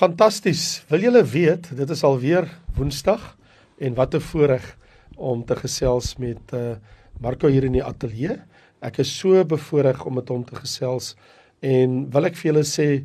Fantasties. 0.00 0.80
Wil 0.88 1.02
julle 1.04 1.20
weet, 1.28 1.66
dit 1.76 1.90
is 1.92 2.00
alweer 2.08 2.46
Woensdag 2.72 3.20
en 3.84 3.92
wat 3.98 4.14
'n 4.14 4.24
voorreg 4.30 4.64
om 5.16 5.44
te 5.44 5.56
gesels 5.56 6.16
met 6.16 6.40
uh 6.54 6.76
Marco 7.20 7.48
hier 7.48 7.64
in 7.64 7.72
die 7.72 7.84
ateljee. 7.84 8.38
Ek 8.80 8.98
is 8.98 9.18
so 9.18 9.44
bevoorreg 9.44 10.04
om 10.06 10.14
met 10.14 10.28
hom 10.28 10.44
te 10.44 10.56
gesels 10.56 11.16
en 11.60 12.10
wil 12.10 12.24
ek 12.24 12.36
vir 12.36 12.52
julle 12.52 12.64
sê 12.64 13.04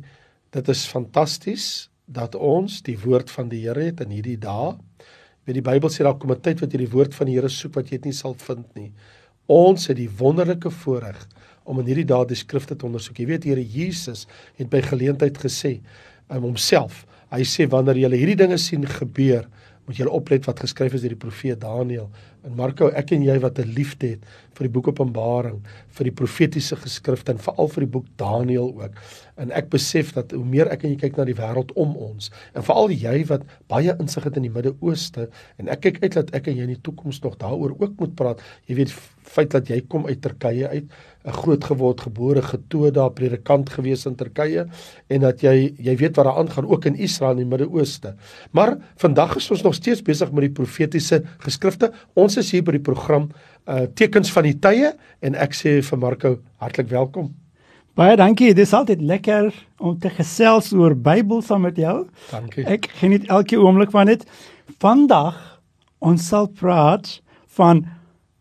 dit 0.50 0.68
is 0.68 0.86
fantasties 0.86 1.90
dat 2.06 2.34
ons 2.34 2.80
die 2.82 2.96
woord 2.96 3.30
van 3.30 3.48
die 3.48 3.60
Here 3.68 3.84
het 3.84 4.00
in 4.00 4.10
hierdie 4.10 4.40
dae. 4.40 4.78
Weet 5.44 5.54
die 5.60 5.68
Bybel 5.72 5.90
sê 5.90 6.02
daar 6.02 6.18
kom 6.18 6.32
'n 6.32 6.40
tyd 6.40 6.60
wat 6.60 6.72
jy 6.72 6.78
die 6.78 6.94
woord 6.96 7.14
van 7.14 7.26
die 7.26 7.34
Here 7.34 7.48
soek 7.48 7.74
wat 7.74 7.84
jy 7.92 7.98
dit 7.98 8.04
nie 8.04 8.12
sal 8.12 8.34
vind 8.34 8.74
nie. 8.74 8.92
Ons 9.46 9.86
het 9.88 9.96
die 9.96 10.08
wonderlike 10.18 10.70
voorreg 10.70 11.28
om 11.64 11.78
in 11.78 11.86
hierdie 11.86 12.08
dae 12.08 12.24
die 12.24 12.34
skrifte 12.34 12.74
te 12.74 12.86
ondersoek. 12.86 13.18
Jy 13.18 13.26
weet 13.26 13.44
Here 13.44 13.62
Jesus 13.62 14.26
het 14.56 14.70
by 14.70 14.80
geleentheid 14.80 15.36
gesê 15.36 15.82
um, 16.30 16.42
homself. 16.42 17.04
Hy 17.34 17.42
sê 17.46 17.66
wanneer 17.70 17.98
jy 18.04 18.10
hierdie 18.14 18.38
dinge 18.38 18.58
sien 18.58 18.86
gebeur, 18.86 19.46
moet 19.86 19.98
jy 20.00 20.06
oplet 20.10 20.46
wat 20.48 20.60
geskryf 20.62 20.96
is 20.96 21.04
deur 21.04 21.14
die 21.14 21.24
profeet 21.26 21.60
Daniël. 21.62 22.08
En 22.46 22.54
Marko, 22.54 22.92
ek 22.94 23.10
en 23.16 23.24
jy 23.26 23.34
wat 23.42 23.58
'n 23.58 23.72
liefde 23.74 24.14
het 24.14 24.26
vir 24.56 24.68
die 24.68 24.72
boek 24.72 24.88
Openbaring, 24.88 25.58
vir 25.96 26.08
die 26.08 26.14
profetiese 26.14 26.76
geskrifte 26.78 27.32
en 27.34 27.40
veral 27.42 27.68
vir 27.72 27.84
die 27.84 27.92
boek 27.96 28.06
Daniël 28.20 28.70
ook. 28.70 29.00
En 29.36 29.50
ek 29.52 29.68
besef 29.72 30.14
dat 30.16 30.32
hoe 30.32 30.44
meer 30.44 30.70
ek 30.72 30.86
en 30.86 30.94
jy 30.94 31.00
kyk 31.02 31.18
na 31.18 31.26
die 31.28 31.36
wêreld 31.36 31.74
om 31.76 31.96
ons 31.96 32.30
en 32.54 32.64
veral 32.64 32.94
jy 32.94 33.24
wat 33.28 33.44
baie 33.68 33.92
insig 34.00 34.24
het 34.24 34.36
in 34.36 34.46
die 34.48 34.52
Midde-Ooste 34.54 35.28
en 35.60 35.68
ek 35.68 35.82
kyk 35.88 36.00
uit 36.04 36.14
dat 36.14 36.32
ek 36.36 36.48
en 36.48 36.56
jy 36.56 36.62
in 36.62 36.74
die 36.76 36.84
toekoms 36.88 37.20
nog 37.24 37.36
daaroor 37.42 37.76
ook 37.76 37.98
moet 38.00 38.14
praat. 38.16 38.40
Jy 38.66 38.78
weet 38.80 38.94
feit 39.26 39.50
dat 39.50 39.68
jy 39.68 39.80
kom 39.90 40.06
uit 40.06 40.20
Turkye 40.22 40.68
uit, 40.70 40.86
'n 41.26 41.32
groot 41.32 41.64
geword, 41.64 42.00
gebore, 42.00 42.42
getoe 42.42 42.90
daar 42.90 43.10
predikant 43.10 43.68
gewees 43.68 44.06
in 44.06 44.14
Turkye 44.14 44.68
en 45.08 45.20
dat 45.20 45.42
jy 45.42 45.74
jy 45.78 45.96
weet 45.96 46.16
wat 46.16 46.24
daar 46.24 46.38
aangaan 46.38 46.66
ook 46.66 46.84
in 46.86 46.94
Israel 46.94 47.32
in 47.32 47.48
die 47.48 47.50
Midde-Ooste. 47.50 48.14
Maar 48.52 48.78
vandag 48.96 49.36
is 49.36 49.50
ons 49.50 49.62
nog 49.62 49.74
steeds 49.74 50.02
besig 50.02 50.30
met 50.32 50.40
die 50.46 50.54
profetiese 50.62 51.24
geskrifte. 51.38 51.92
Ons 52.14 52.35
is 52.40 52.50
hier 52.54 52.64
by 52.66 52.76
die 52.76 52.84
program 52.84 53.30
uh 53.66 53.86
tekens 53.98 54.30
van 54.32 54.46
die 54.46 54.54
tye 54.62 54.92
en 55.26 55.34
ek 55.34 55.56
sê 55.56 55.80
vir 55.82 55.98
Marco 55.98 56.36
hartlik 56.62 56.88
welkom. 56.92 57.32
Baie 57.96 58.16
dankie. 58.16 58.52
Dit 58.52 58.66
is 58.66 58.74
altyd 58.76 59.00
lekker 59.00 59.48
om 59.80 59.94
te 59.98 60.10
gesels 60.12 60.68
oor 60.76 60.92
Bybel 60.94 61.40
saam 61.42 61.64
met 61.64 61.78
jou. 61.80 62.04
Dankie. 62.28 62.66
Ek 62.68 62.90
geniet 63.00 63.24
elke 63.32 63.56
oomblik 63.56 63.90
van 63.94 64.10
dit. 64.12 64.26
Vandag 64.82 65.38
ons 66.04 66.26
sal 66.28 66.50
praat 66.52 67.08
van 67.56 67.86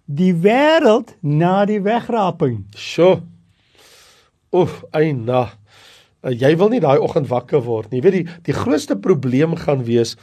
die 0.06 0.34
wêreld 0.34 1.16
na 1.24 1.64
die 1.66 1.80
wegraping. 1.82 2.66
Sjoe. 2.76 3.22
Oef, 4.56 4.82
eina. 4.92 5.48
Uh, 6.26 6.34
jy 6.36 6.52
wil 6.60 6.74
nie 6.74 6.82
daai 6.84 7.00
oggend 7.00 7.30
wakker 7.32 7.64
word 7.66 7.92
nie. 7.92 8.02
Jy 8.02 8.06
weet 8.06 8.18
die 8.20 8.38
die 8.52 8.58
grootste 8.60 9.00
probleem 9.00 9.56
gaan 9.64 9.86
wees 9.88 10.16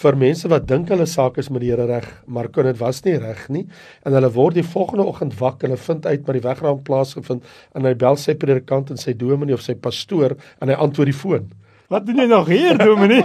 vir 0.00 0.16
mense 0.16 0.48
wat 0.48 0.66
dink 0.68 0.90
hulle 0.92 1.06
saak 1.08 1.38
is 1.42 1.50
met 1.52 1.64
die 1.64 1.70
Here 1.72 1.86
reg, 1.88 2.08
maar 2.26 2.48
kon 2.52 2.68
dit 2.68 2.78
was 2.80 3.02
nie 3.04 3.18
reg 3.20 3.46
nie. 3.52 3.66
En 4.06 4.16
hulle 4.16 4.32
word 4.32 4.56
die 4.56 4.66
volgende 4.66 5.06
oggend 5.10 5.36
wakker, 5.40 5.68
hulle 5.68 5.80
vind 5.80 6.06
uit 6.06 6.26
maar 6.26 6.38
die 6.38 6.46
wegraam 6.46 6.82
plaasgevind 6.86 7.48
en 7.76 7.88
hy 7.88 7.94
bel 7.98 8.18
sy 8.20 8.36
predikant 8.40 8.92
en 8.94 9.00
sy 9.00 9.14
dominee 9.18 9.56
of 9.56 9.64
sy 9.64 9.76
pastoor 9.76 10.38
en 10.60 10.72
hy 10.72 10.78
antwoord 10.78 11.12
die 11.12 11.16
foon. 11.16 11.50
Wat 11.90 12.04
doen 12.06 12.20
jy 12.22 12.26
nog 12.30 12.46
hier, 12.46 12.76
dominee? 12.78 13.24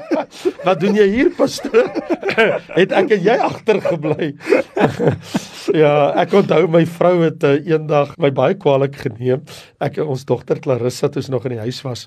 Wat 0.66 0.80
doen 0.80 0.96
jy 0.96 1.04
hier, 1.12 1.28
pastoor? 1.36 1.90
het 2.78 2.94
ek 2.96 3.12
en 3.12 3.26
jy 3.26 3.34
agtergebly? 3.44 4.30
ja, 5.82 5.92
ek 6.22 6.32
onthou 6.40 6.62
my 6.72 6.86
vrou 6.88 7.14
het 7.26 7.44
uh, 7.44 7.58
eendag 7.68 8.14
my 8.22 8.32
baie 8.32 8.56
kwaliek 8.56 8.96
geneem. 9.04 9.44
Ek 9.84 10.00
ons 10.00 10.24
dogter 10.24 10.62
Clarissa 10.64 11.12
toe 11.12 11.20
ons 11.20 11.28
nog 11.34 11.44
in 11.50 11.58
die 11.58 11.66
huis 11.66 11.82
was. 11.84 12.06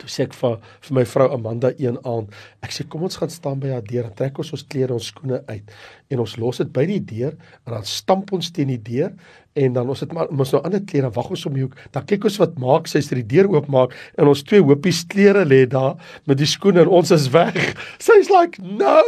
Toe 0.00 0.10
sê 0.10 0.26
ek 0.28 0.34
vir 0.38 0.58
vir 0.86 0.96
my 0.98 1.04
vrou 1.08 1.28
Amanda 1.34 1.70
een 1.78 1.98
aand, 2.04 2.32
ek 2.64 2.74
sê 2.74 2.86
kom 2.88 3.04
ons 3.06 3.18
gaan 3.20 3.32
staan 3.32 3.62
by 3.62 3.74
haar 3.74 3.86
deur 3.86 4.08
en 4.08 4.16
trek 4.16 4.38
ons 4.42 4.52
ons 4.56 4.66
klere, 4.70 4.96
ons 4.96 5.12
skoene 5.12 5.42
uit 5.48 5.74
en 6.12 6.22
ons 6.24 6.36
los 6.38 6.60
dit 6.60 6.74
by 6.74 6.84
die 6.90 7.00
deur 7.00 7.32
en 7.64 7.76
dan 7.76 7.88
stamp 7.88 8.32
ons 8.36 8.50
teen 8.54 8.72
die 8.72 8.80
deur 8.82 9.14
en 9.54 9.76
dan 9.76 9.88
ons 9.90 10.02
het 10.02 10.12
maar 10.14 10.30
ons 10.32 10.52
nou 10.54 10.60
ander 10.66 10.82
klere, 10.82 11.12
wag 11.14 11.30
ons 11.30 11.46
om 11.48 11.56
die 11.56 11.64
hoek, 11.64 11.78
dan 11.94 12.06
kyk 12.10 12.26
ons 12.26 12.38
wat 12.42 12.58
maak 12.62 12.90
sy 12.90 13.02
as 13.02 13.10
die 13.12 13.26
deur 13.34 13.50
oopmaak 13.52 13.94
en 14.18 14.30
ons 14.30 14.44
twee 14.46 14.62
hoopies 14.64 15.04
klere 15.10 15.46
lê 15.46 15.62
daar 15.70 15.94
met 16.28 16.40
die 16.40 16.50
skoene 16.50 16.82
en 16.84 16.94
ons 17.00 17.14
is 17.14 17.30
weg. 17.34 17.74
Sy's 18.02 18.30
like, 18.34 18.58
"No 18.62 18.98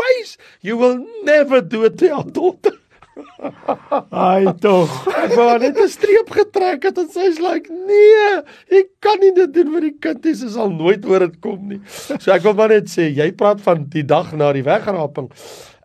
ways, 0.00 0.38
you 0.62 0.76
will 0.76 1.04
never 1.24 1.60
do 1.60 1.84
it 1.84 1.98
to 1.98 2.06
your 2.06 2.24
daughter." 2.24 2.79
Ai 4.26 4.52
tog. 4.60 4.90
Ek 5.10 5.34
wou 5.38 5.58
net 5.62 5.78
'n 5.78 5.88
streep 5.90 6.30
getrek 6.34 6.84
het 6.88 6.98
en 6.98 7.08
sy's 7.10 7.40
like, 7.40 7.70
"Nee, 7.70 8.42
ek 8.80 8.90
kan 9.00 9.20
nie 9.20 9.32
dit 9.34 9.52
doen 9.54 9.72
vir 9.74 9.80
die 9.80 9.98
kind 10.00 10.24
nie, 10.24 10.34
sy 10.34 10.48
sal 10.48 10.70
nooit 10.70 11.04
oor 11.06 11.26
dit 11.26 11.40
kom 11.40 11.68
nie." 11.68 11.80
So 12.18 12.32
ek 12.32 12.42
wil 12.42 12.54
maar 12.54 12.68
net 12.68 12.88
sê, 12.88 13.10
jy 13.14 13.32
praat 13.32 13.60
van 13.60 13.84
die 13.88 14.04
dag 14.04 14.32
na 14.32 14.52
die 14.52 14.64
wegraping. 14.66 15.30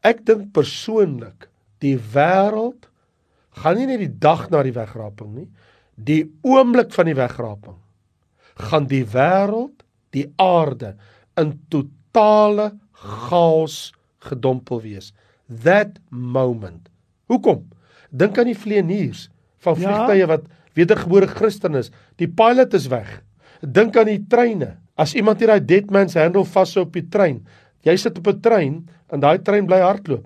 Ek 0.03 0.25
dink 0.25 0.53
persoonlik, 0.53 1.47
die 1.79 1.97
wêreld 1.97 2.89
gaan 3.55 3.77
nie 3.77 3.87
net 3.87 3.99
die 3.99 4.19
dag 4.19 4.49
na 4.49 4.63
die 4.63 4.75
wegraping 4.75 5.35
nie, 5.35 5.47
die 5.95 6.23
oomblik 6.43 6.91
van 6.93 7.05
die 7.05 7.15
wegraping 7.15 7.79
gaan 8.55 8.87
die 8.87 9.03
wêreld, 9.03 9.83
die 10.11 10.27
aarde 10.39 10.95
in 11.35 11.59
totale 11.69 12.71
chaos 12.93 13.93
gedompel 14.23 14.81
wees. 14.81 15.11
That 15.47 15.99
moment 16.09 16.89
Hoekom? 17.31 17.63
Dink 18.11 18.37
aan 18.37 18.51
die 18.51 18.57
vlieëniers 18.57 19.29
van 19.65 19.79
ja. 19.79 19.81
vliegtye 19.81 20.21
ja. 20.21 20.27
wat 20.29 20.45
wedergebore 20.75 21.27
Christen 21.27 21.75
is. 21.79 21.91
Die 22.21 22.29
pilot 22.29 22.73
is 22.77 22.87
weg. 22.91 23.21
Dink 23.61 23.97
aan 23.97 24.11
die 24.11 24.21
treine. 24.29 24.75
As 24.95 25.15
iemand 25.15 25.41
hier 25.41 25.51
daai 25.51 25.65
dead 25.65 25.91
man's 25.91 26.15
handle 26.15 26.45
vashou 26.47 26.85
op 26.85 26.93
die 26.95 27.05
trein, 27.11 27.41
jy 27.83 27.95
sit 27.99 28.17
op 28.17 28.27
'n 28.27 28.41
trein 28.41 28.75
en 29.11 29.19
daai 29.19 29.39
trein 29.43 29.65
bly 29.67 29.81
hardloop. 29.83 30.25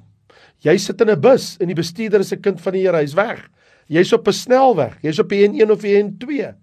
Jy 0.61 0.77
sit 0.77 1.01
in 1.01 1.09
'n 1.09 1.21
bus 1.21 1.57
en 1.59 1.67
die 1.67 1.75
bestuurder 1.75 2.19
is 2.19 2.33
'n 2.33 2.41
kind 2.41 2.61
van 2.61 2.73
die 2.73 2.81
Here, 2.81 2.97
hy's 2.97 3.15
weg. 3.15 3.49
Jy's 3.87 4.13
op 4.13 4.27
'n 4.27 4.33
snelweg, 4.33 5.01
jy's 5.01 5.19
op 5.19 5.29
die 5.29 5.47
N1 5.47 5.71
of 5.71 5.81
die 5.81 5.97
N2 6.03 6.53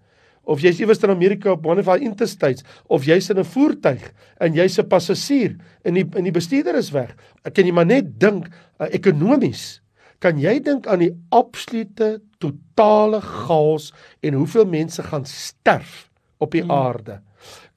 of 0.46 0.60
jy's 0.62 0.78
iewers 0.80 1.02
in 1.02 1.10
Amerika 1.10 1.50
op 1.50 1.66
one 1.66 1.80
of 1.80 1.88
our 1.88 1.98
interstates 1.98 2.62
of 2.88 3.04
jy's 3.04 3.30
in 3.30 3.38
'n 3.38 3.44
voertuig 3.44 4.12
en 4.40 4.54
jy's 4.54 4.78
'n 4.78 4.86
passasier 4.86 5.56
en 5.84 5.94
die 5.94 6.06
en 6.14 6.24
die 6.24 6.32
bestuurder 6.32 6.76
is 6.76 6.90
weg. 6.90 7.16
Ek 7.44 7.54
kan 7.54 7.64
jy 7.64 7.72
maar 7.72 7.86
net 7.86 8.18
dink 8.20 8.46
uh, 8.80 8.86
ekonomies 8.90 9.80
Kan 10.18 10.40
jy 10.40 10.56
dink 10.64 10.86
aan 10.86 11.02
die 11.04 11.12
absolute 11.34 12.16
totale 12.42 13.20
chaos 13.20 13.92
en 14.24 14.38
hoeveel 14.38 14.66
mense 14.66 15.02
gaan 15.02 15.26
sterf 15.28 16.06
op 16.38 16.56
die 16.56 16.64
hmm. 16.64 16.72
aarde? 16.72 17.20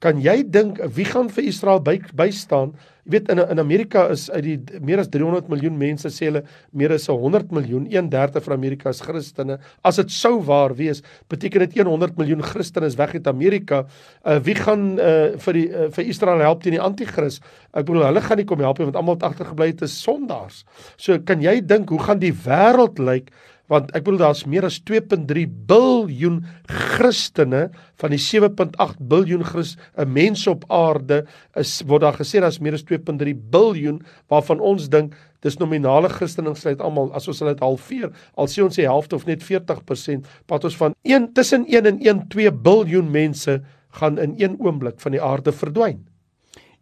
Kan 0.00 0.16
jy 0.24 0.40
dink 0.48 0.78
wie 0.96 1.04
gaan 1.04 1.28
vir 1.28 1.44
Israel 1.44 1.82
by, 1.84 1.98
bystaan? 2.16 2.70
Jy 3.04 3.12
weet 3.12 3.26
in 3.34 3.40
in 3.52 3.60
Amerika 3.60 4.06
is 4.12 4.30
uit 4.32 4.46
die 4.46 4.80
meer 4.80 5.02
as 5.02 5.10
300 5.12 5.50
miljoen 5.52 5.76
mense 5.76 6.08
sê 6.08 6.30
hulle 6.30 6.40
meer 6.72 6.94
as 6.94 7.04
100 7.10 7.52
miljoen, 7.52 7.84
1/3 7.84 8.40
van 8.46 8.54
Amerika 8.56 8.88
is 8.94 9.02
Christene. 9.04 9.58
As 9.84 10.00
dit 10.00 10.10
sou 10.10 10.38
waar 10.46 10.72
wees, 10.78 11.02
beteken 11.28 11.66
dit 11.66 11.76
100 11.84 12.16
miljoen 12.16 12.40
Christene 12.40 12.86
is 12.86 12.96
weg 12.96 13.12
uit 13.12 13.28
Amerika. 13.28 13.84
Uh, 14.24 14.38
wie 14.40 14.54
gaan 14.54 14.98
uh, 14.98 15.36
vir 15.36 15.52
die 15.52 15.68
uh, 15.68 15.90
vir 15.92 16.08
Israel 16.08 16.40
help 16.40 16.62
teen 16.62 16.78
die 16.78 16.80
anti-kris? 16.80 17.40
Ek 17.74 17.84
bedoel 17.84 18.08
hulle 18.08 18.24
gaan 18.24 18.40
nie 18.40 18.48
kom 18.48 18.64
help 18.64 18.78
nie 18.78 18.88
want 18.88 18.96
almal 18.96 19.20
het 19.20 19.28
agtergebly 19.28 19.72
het 19.74 19.82
is 19.82 20.00
sondaars. 20.00 20.64
So 20.96 21.18
kan 21.18 21.44
jy 21.44 21.60
dink 21.60 21.92
hoe 21.92 22.00
gaan 22.00 22.24
die 22.24 22.32
wêreld 22.32 22.98
lyk? 22.98 23.28
Want 23.70 23.92
ek 23.94 24.04
bedoel 24.04 24.20
daar's 24.24 24.42
meer 24.50 24.66
as 24.66 24.80
2.3 24.88 25.46
biljoen 25.70 26.40
Christene 26.66 27.68
van 28.02 28.14
die 28.14 28.20
7.8 28.20 28.98
biljoen 29.12 29.44
Christ, 29.46 29.78
'n 29.96 30.10
mense 30.10 30.50
op 30.50 30.64
aarde 30.68 31.24
is 31.56 31.82
word 31.86 32.02
daar 32.02 32.18
gesê 32.18 32.40
daar's 32.40 32.58
meer 32.58 32.74
as 32.74 32.84
2.3 32.84 33.34
biljoen 33.50 34.02
waarvan 34.28 34.60
ons 34.60 34.88
dink 34.88 35.14
dis 35.40 35.58
nominale 35.58 36.08
Christene 36.08 36.54
sluit 36.54 36.80
almal 36.80 37.12
as 37.14 37.28
ons 37.28 37.38
hulle 37.38 37.56
halveer 37.60 38.10
al 38.34 38.46
sê 38.46 38.62
ons 38.62 38.76
die 38.76 38.88
helfte 38.88 39.16
of 39.16 39.26
net 39.26 39.42
40% 39.42 40.26
wat 40.48 40.64
ons 40.64 40.76
van 40.76 40.94
1 41.02 41.32
tussen 41.32 41.66
1 41.66 41.86
en 41.86 42.00
1 42.00 42.28
2 42.28 42.50
biljoen 42.50 43.10
mense 43.10 43.62
gaan 43.90 44.18
in 44.18 44.34
een 44.36 44.56
oomblik 44.58 45.00
van 45.00 45.10
die 45.10 45.22
aarde 45.22 45.52
verdwyn. 45.52 46.06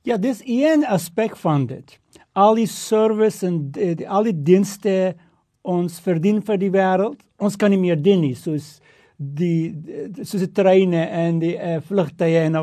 Ja, 0.03 0.17
dis 0.17 0.43
een 0.45 0.87
aspek 0.87 1.37
van 1.37 1.67
dit. 1.67 1.99
Al 2.33 2.55
die 2.55 2.69
service 2.71 3.47
en 3.47 3.71
die, 3.71 3.95
die, 3.95 4.09
al 4.09 4.29
die 4.29 4.37
dienste 4.43 5.17
ons 5.69 6.01
verdien 6.01 6.41
vir 6.45 6.61
die 6.61 6.71
wêreld. 6.73 7.19
Ons 7.39 7.59
kan 7.61 7.71
nie 7.71 7.81
meer 7.81 7.99
dien 8.01 8.23
nie 8.25 8.37
soos 8.39 8.79
die 9.19 9.75
soos 10.23 10.45
die 10.45 10.53
treine 10.55 11.01
en 11.11 11.41
die 11.43 11.57
uh, 11.59 11.81
vlugtye 11.83 12.45
en 12.47 12.55
uh, 12.55 12.61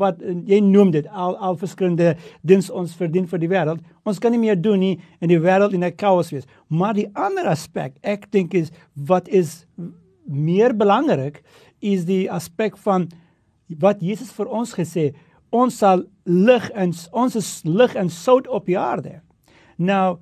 wat 0.00 0.18
jy 0.50 0.58
noem 0.66 0.90
dit 0.96 1.06
al 1.14 1.36
al 1.38 1.54
verskillende 1.60 2.16
diens 2.42 2.72
ons 2.74 2.96
verdien 2.98 3.28
vir 3.30 3.38
die 3.38 3.50
wêreld. 3.52 3.84
Ons 4.02 4.18
kan 4.18 4.34
nie 4.34 4.42
meer 4.42 4.58
doen 4.58 4.82
nie 4.82 4.96
en 5.22 5.30
die 5.30 5.38
wêreld 5.38 5.76
in 5.78 5.84
'n 5.86 5.94
chaos 5.94 6.32
wees. 6.34 6.48
Maar 6.68 6.94
die 6.94 7.06
ander 7.14 7.46
aspek, 7.46 7.94
ek 8.02 8.30
dink 8.32 8.54
is 8.54 8.72
wat 8.94 9.28
is 9.28 9.64
meer 10.26 10.74
belangrik 10.74 11.42
is 11.80 12.04
die 12.04 12.26
aspek 12.30 12.76
van 12.76 13.08
wat 13.78 14.02
Jesus 14.02 14.32
vir 14.32 14.50
ons 14.50 14.74
gesê, 14.74 15.14
ons 15.50 15.78
sal 15.78 16.02
lig 16.24 16.70
en 16.74 16.92
ons 17.12 17.36
is 17.36 17.62
lig 17.64 17.94
en 17.94 18.10
sout 18.10 18.48
op 18.48 18.66
die 18.66 18.78
aarde. 18.78 19.20
Nou 19.78 20.18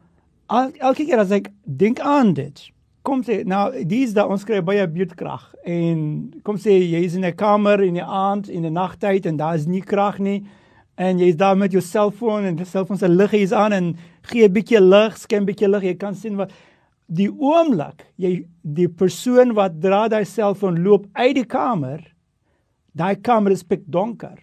al, 0.49 0.73
elke 0.81 1.05
keer 1.05 1.23
as 1.23 1.33
ek 1.35 1.51
dink 1.65 2.01
aan 2.01 2.35
dit, 2.37 2.61
kom 3.07 3.23
sê 3.25 3.41
nou 3.49 3.71
dis 3.89 4.13
da 4.17 4.27
ons 4.29 4.45
kry 4.45 4.61
baie 4.65 4.85
buurtkrag 4.91 5.47
en 5.69 5.99
kom 6.45 6.59
sê 6.61 6.75
jy 6.77 7.05
is 7.07 7.15
in 7.17 7.25
'n 7.25 7.37
kamer 7.37 7.81
in 7.85 7.95
die 7.95 8.05
aand 8.05 8.49
in 8.49 8.63
die 8.63 8.71
nagtyd 8.71 9.27
en 9.27 9.37
daar 9.37 9.57
is 9.57 9.67
nie 9.67 9.81
krag 9.81 10.19
nie 10.19 10.45
en 10.99 11.19
jy's 11.19 11.37
daar 11.37 11.57
met 11.57 11.73
jou 11.73 11.81
selfoon 11.81 12.45
en 12.45 12.57
die 12.57 12.67
selfoon 12.67 12.99
se 12.99 13.09
lig 13.09 13.33
is 13.33 13.53
aan 13.53 13.73
en 13.73 13.97
gee 14.23 14.49
'n 14.49 14.53
bietjie 14.53 14.81
lig, 14.81 15.17
skyn 15.17 15.47
bietjie 15.47 15.69
lig, 15.69 15.83
jy 15.83 15.95
kan 15.95 16.15
sien 16.15 16.37
wat 16.37 16.51
die 17.07 17.31
oomblik 17.31 18.05
jy 18.17 18.45
die 18.63 18.89
persoon 18.89 19.55
wat 19.55 19.81
dra 19.81 20.09
daai 20.09 20.25
selfoon 20.25 20.83
loop 20.83 21.07
uit 21.15 21.35
die 21.35 21.47
kamer, 21.47 22.05
daai 22.93 23.17
kamer 23.17 23.53
is 23.53 23.63
pikdonker. 23.63 24.39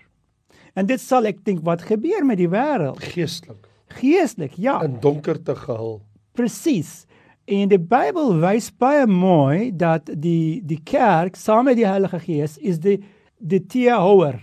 En 0.75 0.85
dit 0.85 0.99
sal 0.99 1.25
ek 1.25 1.43
dink 1.45 1.63
wat 1.63 1.81
gebeur 1.81 2.25
met 2.25 2.37
die 2.37 2.49
wêreld. 2.49 2.99
Geestelik. 2.99 3.67
Geestelik, 3.87 4.53
ja. 4.57 4.81
In 4.83 4.99
donkerte 4.99 5.55
gehul. 5.55 6.01
Presies. 6.31 7.05
En 7.45 7.69
die 7.69 7.79
Bybel 7.79 8.39
wys 8.41 8.71
baie 8.73 9.05
mooi 9.07 9.69
dat 9.77 10.09
die 10.09 10.61
die 10.65 10.79
kerk 10.83 11.37
saam 11.37 11.69
met 11.69 11.77
die 11.77 11.85
Heilige 11.85 12.19
Gees 12.19 12.57
is 12.57 12.79
die 12.81 12.97
die 13.37 13.61
teehouer 13.61 14.39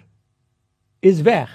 is 1.02 1.24
weg. 1.26 1.50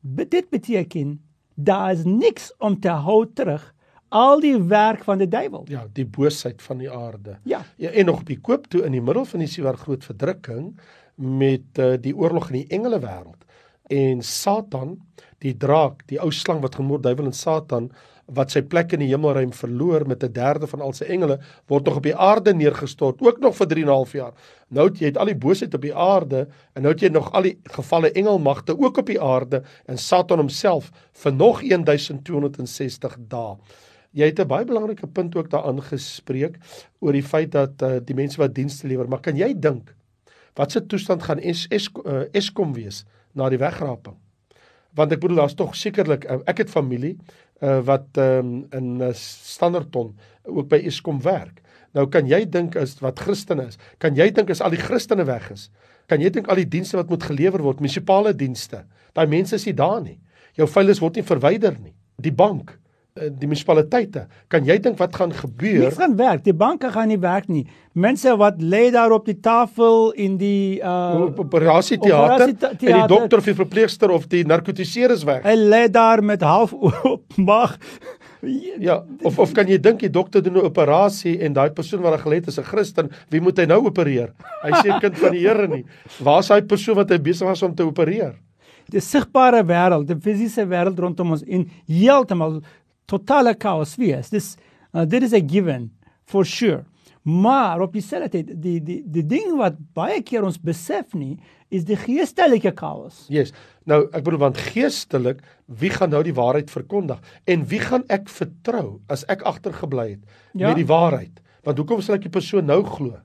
But 0.00 0.32
dit 0.34 0.50
beteken 0.50 1.20
daar 1.54 1.92
is 1.92 2.02
niks 2.04 2.50
om 2.58 2.80
te 2.80 2.90
hou 2.90 3.22
terug 3.30 3.70
al 4.14 4.42
die 4.42 4.56
werk 4.58 5.04
van 5.06 5.22
die 5.22 5.28
duiwel. 5.28 5.64
Ja, 5.70 5.86
die 5.92 6.06
boosheid 6.06 6.62
van 6.62 6.82
die 6.82 6.90
aarde. 6.90 7.38
Ja. 7.42 7.64
ja 7.76 7.90
en 7.90 8.06
nog 8.06 8.20
op 8.20 8.26
die 8.26 8.40
koop 8.40 8.66
toe 8.70 8.84
in 8.86 8.94
die 8.94 9.02
middel 9.02 9.24
van 9.24 9.42
die 9.42 9.50
sewer 9.50 9.78
groot 9.78 10.04
verdrukking 10.04 10.74
met 11.14 11.78
uh, 11.78 11.94
die 12.00 12.14
oorlog 12.16 12.50
in 12.50 12.62
die 12.62 12.68
engele 12.74 12.98
wêreld 13.02 13.46
en 13.92 14.22
Satan, 14.22 14.98
die 15.44 15.56
draak, 15.56 16.06
die 16.08 16.20
ou 16.20 16.30
slang 16.32 16.62
wat 16.62 16.74
genoem 16.74 17.02
duiwel 17.02 17.26
en 17.26 17.36
Satan 17.36 17.90
wat 18.32 18.54
sy 18.54 18.62
plek 18.64 18.94
in 18.96 19.02
die 19.04 19.10
hemelruim 19.10 19.52
verloor 19.52 20.06
met 20.08 20.24
'n 20.24 20.32
derde 20.32 20.66
van 20.66 20.80
al 20.80 20.92
sy 20.92 21.04
engele 21.04 21.38
word 21.68 21.84
nog 21.84 21.96
op 21.96 22.02
die 22.02 22.16
aarde 22.16 22.54
neergestort 22.54 23.20
ook 23.20 23.38
nog 23.40 23.56
vir 23.56 23.66
3 23.66 23.82
en 23.82 23.88
'n 23.88 23.92
half 23.92 24.12
jaar. 24.12 24.32
Nou 24.70 24.88
het 24.88 24.98
jy 24.98 25.06
het 25.06 25.18
al 25.18 25.26
die 25.26 25.36
boosheid 25.36 25.74
op 25.74 25.82
die 25.82 25.94
aarde 25.94 26.48
en 26.74 26.82
nou 26.82 26.92
het 26.92 27.00
jy 27.00 27.08
nog 27.08 27.32
al 27.32 27.42
die 27.42 27.58
gevalle 27.64 28.12
engelmagte 28.12 28.78
ook 28.78 28.96
op 28.96 29.06
die 29.06 29.20
aarde 29.20 29.62
en 29.86 29.98
Satan 29.98 30.38
homself 30.38 30.90
vir 31.12 31.32
nog 31.32 31.62
1260 31.62 33.16
dae. 33.28 33.56
Jy 34.12 34.24
het 34.24 34.40
'n 34.40 34.46
baie 34.46 34.64
belangrike 34.64 35.06
punt 35.06 35.36
ook 35.36 35.50
daaraan 35.50 35.82
gespreek 35.82 36.56
oor 37.00 37.12
die 37.12 37.22
feit 37.22 37.52
dat 37.52 37.82
uh, 37.82 37.98
die 38.04 38.14
mense 38.14 38.38
wat 38.38 38.54
dienste 38.54 38.86
lewer, 38.86 39.08
maar 39.08 39.20
kan 39.20 39.36
jy 39.36 39.54
dink 39.58 39.94
wat 40.54 40.72
se 40.72 40.86
toestand 40.86 41.22
gaan 41.22 41.38
es, 41.38 41.66
es, 41.70 41.90
uh, 42.06 42.22
Eskom 42.32 42.72
wees 42.72 43.04
na 43.34 43.48
die 43.52 43.60
wegraping? 43.60 44.16
Want 44.94 45.14
ek 45.14 45.22
bedoel 45.22 45.42
daar's 45.42 45.56
tog 45.58 45.74
sekerlik 45.78 46.26
uh, 46.30 46.40
ek 46.50 46.64
het 46.64 46.70
familie 46.70 47.16
uh, 47.60 47.80
wat 47.86 48.20
um, 48.22 48.62
in 48.74 49.02
uh, 49.02 49.10
Standerton 49.18 50.12
ook 50.46 50.68
by 50.70 50.80
Eskom 50.86 51.20
werk. 51.24 51.62
Nou 51.94 52.06
kan 52.10 52.26
jy 52.30 52.44
dink 52.50 52.78
as 52.78 52.96
wat 53.02 53.22
Christene 53.22 53.68
is, 53.70 53.78
kan 54.02 54.16
jy 54.18 54.30
dink 54.34 54.50
as 54.50 54.62
al 54.62 54.74
die 54.74 54.82
Christene 54.82 55.26
weg 55.26 55.50
is, 55.54 55.68
kan 56.10 56.22
jy 56.22 56.30
dink 56.34 56.50
al 56.50 56.58
die 56.58 56.68
dienste 56.68 56.98
wat 56.98 57.10
moet 57.10 57.26
gelewer 57.26 57.62
word, 57.62 57.82
munisipale 57.82 58.34
dienste, 58.36 58.82
daai 59.14 59.26
mense 59.30 59.54
is 59.56 59.66
nie 59.66 59.76
daar 59.78 60.00
nie. 60.02 60.18
Jou 60.58 60.66
veilis 60.70 61.00
word 61.02 61.18
nie 61.18 61.26
verwyder 61.26 61.78
nie. 61.78 61.94
Die 62.22 62.34
bank 62.34 62.74
Eh, 62.74 62.83
die 63.14 63.46
munisipaliteite. 63.46 64.24
Kan 64.50 64.64
jy 64.66 64.74
dink 64.82 64.96
wat 64.98 65.12
gaan 65.14 65.30
gebeur? 65.30 65.84
Niks 65.84 66.00
gaan 66.00 66.16
werk. 66.18 66.40
Die 66.42 66.54
banke 66.58 66.88
gaan 66.90 67.12
nie 67.12 67.18
werk 67.22 67.44
nie. 67.46 67.62
Mense 67.94 68.32
wat 68.40 68.58
lê 68.58 68.88
daar 68.90 69.12
op 69.14 69.28
die 69.30 69.36
tafel 69.38 70.08
in 70.18 70.34
die 70.40 70.80
uh 70.82 71.28
operasie 71.38 72.00
teater 72.02 72.50
en 72.50 72.74
die 72.82 73.06
dokter 73.12 73.38
of 73.38 73.46
die 73.46 73.54
verpleegster 73.54 74.10
of 74.10 74.26
die 74.32 74.42
narkotiseer 74.50 75.14
is 75.14 75.22
weg. 75.28 75.46
Hy 75.46 75.54
lê 75.54 75.84
daar 75.94 76.24
met 76.26 76.42
half 76.42 76.74
oop 76.90 77.38
maag. 77.38 77.78
Ja, 78.82 78.98
of 79.22 79.38
of 79.38 79.54
kan 79.54 79.70
jy 79.70 79.78
dink 79.78 80.02
die 80.02 80.10
dokter 80.10 80.42
doen 80.42 80.58
'n 80.58 80.66
operasie 80.66 81.38
en 81.38 81.54
daai 81.54 81.70
persoon 81.70 82.02
wat 82.02 82.18
daar 82.18 82.26
gelê 82.26 82.42
het 82.42 82.50
is 82.50 82.58
'n 82.58 82.66
Christen, 82.66 83.14
wie 83.30 83.40
moet 83.40 83.62
hy 83.62 83.70
nou 83.70 83.84
opereer? 83.86 84.34
Hy 84.66 84.72
sê 84.82 84.98
kind 84.98 85.14
van 85.22 85.30
die 85.30 85.46
Here 85.46 85.68
nie. 85.68 85.84
Waar 86.18 86.42
is 86.42 86.50
daai 86.50 86.66
persoon 86.66 86.96
wat 86.96 87.10
hy 87.10 87.18
besig 87.18 87.46
was 87.46 87.62
om 87.62 87.74
te 87.74 87.86
opereer? 87.86 88.34
Die 88.90 89.00
sigbare 89.00 89.62
wêreld, 89.64 90.06
die 90.06 90.18
fisiese 90.20 90.66
wêreld 90.66 90.98
rondom 90.98 91.30
ons 91.30 91.44
en 91.46 91.70
heeltemal 91.86 92.60
totale 93.10 93.54
chaos 93.58 93.96
wees. 94.00 94.30
Dis 94.32 94.54
uh, 94.94 95.04
dit 95.08 95.22
is 95.22 95.34
a 95.36 95.42
given 95.42 95.90
for 96.24 96.46
sure. 96.46 96.84
Maar 97.24 97.80
op 97.80 97.94
dieselfde 97.96 98.28
tyd 98.28 98.50
die 98.60 98.78
die 98.84 99.00
die 99.08 99.24
ding 99.24 99.54
wat 99.56 99.78
baie 99.96 100.20
keer 100.22 100.44
ons 100.44 100.58
besef 100.60 101.14
nie 101.16 101.38
is 101.72 101.86
die 101.88 101.96
geestelike 101.96 102.74
chaos. 102.76 103.24
Yes. 103.32 103.54
Nou 103.88 104.02
ek 104.12 104.26
bedoel 104.26 104.42
want 104.42 104.60
geestelik 104.60 105.40
wie 105.80 105.92
gaan 105.92 106.12
nou 106.12 106.20
die 106.26 106.36
waarheid 106.36 106.72
verkondig 106.72 107.22
en 107.48 107.64
wie 107.70 107.80
gaan 107.80 108.04
ek 108.12 108.28
vertrou 108.28 109.00
as 109.08 109.24
ek 109.32 109.46
agtergebly 109.48 110.10
het 110.10 110.20
ja. 110.52 110.68
met 110.68 110.82
die 110.82 110.88
waarheid? 110.88 111.40
Want 111.64 111.80
hoekom 111.80 112.04
sal 112.04 112.18
ek 112.18 112.28
die 112.28 112.34
persoon 112.34 112.68
nou 112.68 112.82
glo? 112.84 113.16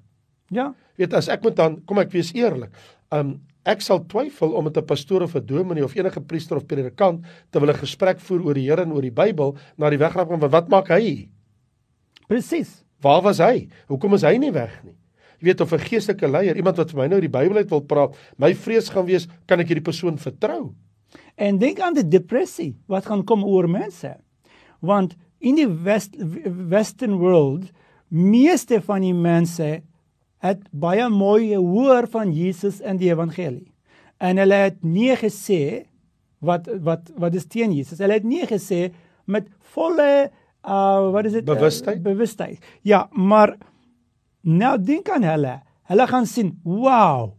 Ja. 0.56 0.72
Weet 0.96 1.14
as 1.14 1.28
ek 1.32 1.44
moet 1.44 1.60
dan 1.60 1.82
kom 1.84 2.00
ek 2.00 2.16
wees 2.16 2.32
eerlik. 2.38 2.72
Um 3.12 3.42
Ek 3.70 3.84
sal 3.86 4.02
twyfel 4.10 4.56
om 4.58 4.66
met 4.66 4.78
'n 4.78 4.86
pastoor 4.86 5.22
of 5.22 5.36
'n 5.36 5.46
dominee 5.46 5.84
of 5.84 5.96
enige 5.96 6.22
priester 6.22 6.58
of 6.58 6.66
predikant 6.66 7.26
te 7.52 7.60
wil 7.60 7.70
'n 7.70 7.84
gesprek 7.84 8.20
voer 8.20 8.42
oor 8.46 8.54
die 8.54 8.68
Here 8.70 8.82
en 8.82 8.92
oor 8.92 9.02
die 9.02 9.12
Bybel 9.12 9.56
na 9.78 9.90
die 9.90 9.98
wegraping 9.98 10.40
van 10.40 10.50
wat 10.50 10.70
maak 10.70 10.88
hy? 10.88 11.30
Presies. 12.28 12.84
Waar 13.02 13.22
was 13.22 13.38
hy? 13.38 13.68
Hoekom 13.88 14.14
is 14.14 14.22
hy 14.22 14.38
nie 14.38 14.52
weg 14.52 14.84
nie? 14.84 14.96
Jy 15.40 15.46
weet 15.46 15.62
of 15.62 15.74
'n 15.74 15.80
geestelike 15.80 16.28
leier, 16.28 16.56
iemand 16.56 16.78
wat 16.78 16.92
vir 16.92 17.00
my 17.00 17.08
nou 17.08 17.20
die 17.22 17.30
Bybel 17.30 17.58
uit 17.58 17.70
wil 17.70 17.82
praat, 17.82 18.16
my 18.38 18.54
vrees 18.54 18.90
gaan 18.90 19.06
wees, 19.06 19.28
kan 19.46 19.60
ek 19.60 19.68
hierdie 19.68 19.84
persoon 19.84 20.18
vertrou? 20.18 20.74
En 21.38 21.58
dink 21.58 21.80
aan 21.80 21.94
die 21.94 22.08
depressie 22.08 22.76
wat 22.88 23.06
gaan 23.06 23.24
kom 23.24 23.44
oor 23.44 23.70
mense. 23.70 24.18
Want 24.82 25.16
in 25.40 25.56
die 25.56 25.68
west 25.68 26.16
western 26.70 27.18
world 27.18 27.72
meeste 28.10 28.82
van 28.82 29.02
die 29.02 29.14
mense 29.14 29.82
het 30.44 30.64
baie 30.72 31.10
mooi 31.12 31.56
hoor 31.56 32.08
van 32.12 32.32
Jesus 32.34 32.80
en 32.82 33.00
die 33.00 33.12
evangelie. 33.12 33.72
En 34.20 34.40
hulle 34.40 34.60
het 34.68 34.84
nie 34.84 35.16
gesê 35.20 35.86
wat 36.44 36.68
wat 36.84 37.12
wat 37.20 37.36
is 37.36 37.48
teen 37.48 37.74
Jesus. 37.76 38.00
Hulle 38.00 38.20
het 38.20 38.28
nie 38.28 38.46
gesê 38.48 38.90
met 39.28 39.48
volle 39.76 40.30
uh 40.64 41.10
wat 41.14 41.26
is 41.26 41.40
dit? 41.40 41.46
Bewustheid. 41.48 42.00
Uh, 42.00 42.04
bewustheid. 42.04 42.72
Ja, 42.84 43.08
maar 43.12 43.56
nou 44.42 44.76
dink 44.82 45.10
aan 45.10 45.24
hulle. 45.28 45.60
Hulle 45.90 46.08
gaan 46.08 46.28
sien, 46.30 46.60
wow. 46.64 47.39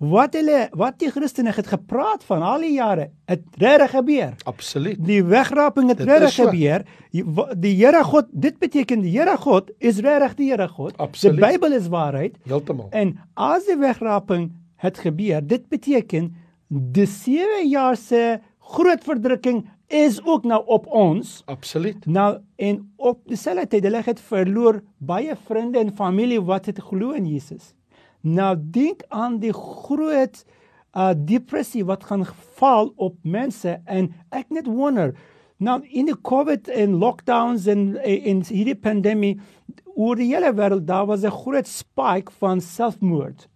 Wat 0.00 0.32
hulle 0.32 0.62
wat 0.80 0.96
die 1.02 1.10
Christene 1.12 1.52
het 1.52 1.66
gepraat 1.68 2.22
van 2.24 2.40
al 2.40 2.62
die 2.64 2.72
jare, 2.78 3.10
het 3.28 3.42
regtig 3.60 3.90
gebeur. 3.92 4.30
Absoluut. 4.48 5.00
Die 5.04 5.20
wegraping 5.24 5.90
het 5.92 6.00
regtig 6.00 6.38
gebeur. 6.38 6.86
Die, 7.12 7.74
Here 7.76 8.00
God, 8.08 8.30
dit 8.32 8.56
beteken 8.58 9.02
die 9.04 9.12
Here 9.12 9.36
God 9.36 9.68
is 9.76 9.98
regtig 10.00 10.38
die 10.38 10.46
Here 10.54 10.68
God. 10.68 10.96
Absoluut. 10.96 11.36
Die 11.36 11.44
Bybel 11.44 11.76
is 11.76 11.90
waarheid. 11.92 12.38
Heeltemal. 12.48 12.88
En 12.96 13.18
as 13.36 13.68
die 13.68 13.76
wegraping 13.76 14.48
het 14.80 15.02
gebeur, 15.04 15.44
dit 15.44 15.68
beteken 15.68 16.30
die 16.70 17.06
7 17.06 17.68
jaar 17.68 17.98
se 18.00 18.38
groot 18.72 19.04
verdrukking 19.04 19.66
is 19.90 20.20
ook 20.24 20.46
nou 20.48 20.62
op 20.66 20.86
ons. 20.86 21.42
Absoluut. 21.44 22.06
Nou 22.06 22.38
en 22.56 22.80
op 22.96 23.20
dieselfde 23.28 23.66
tyd 23.66 23.84
hulle 23.84 24.00
het 24.06 24.20
verloor 24.30 24.80
baie 24.96 25.36
vriende 25.44 25.82
en 25.82 25.92
familie 25.96 26.40
wat 26.40 26.70
het 26.70 26.80
glo 26.88 27.12
in 27.18 27.26
Jesus. 27.26 27.74
Nou 28.20 28.56
dink 28.58 29.04
aan 29.08 29.38
die 29.40 29.54
groot 29.54 30.44
uh 30.96 31.12
depressie 31.14 31.84
wat 31.86 32.04
gaan 32.04 32.24
val 32.58 32.92
op 32.96 33.14
mense 33.22 33.76
en 33.86 34.10
ek 34.34 34.48
net 34.50 34.66
wonder 34.66 35.14
nou 35.62 35.76
in 35.86 36.08
die 36.08 36.16
covid 36.26 36.68
en 36.72 36.96
lockdowns 36.98 37.68
en 37.70 37.94
in 38.02 38.40
hierdie 38.48 38.74
pandemie 38.74 39.36
oor 39.94 40.18
die 40.18 40.30
hele 40.32 40.50
wêreld 40.56 40.88
daar 40.88 41.06
was 41.06 41.22
'n 41.22 41.30
groot 41.30 41.68
spike 41.68 42.32
van 42.40 42.60
selfmoord. 42.60 43.48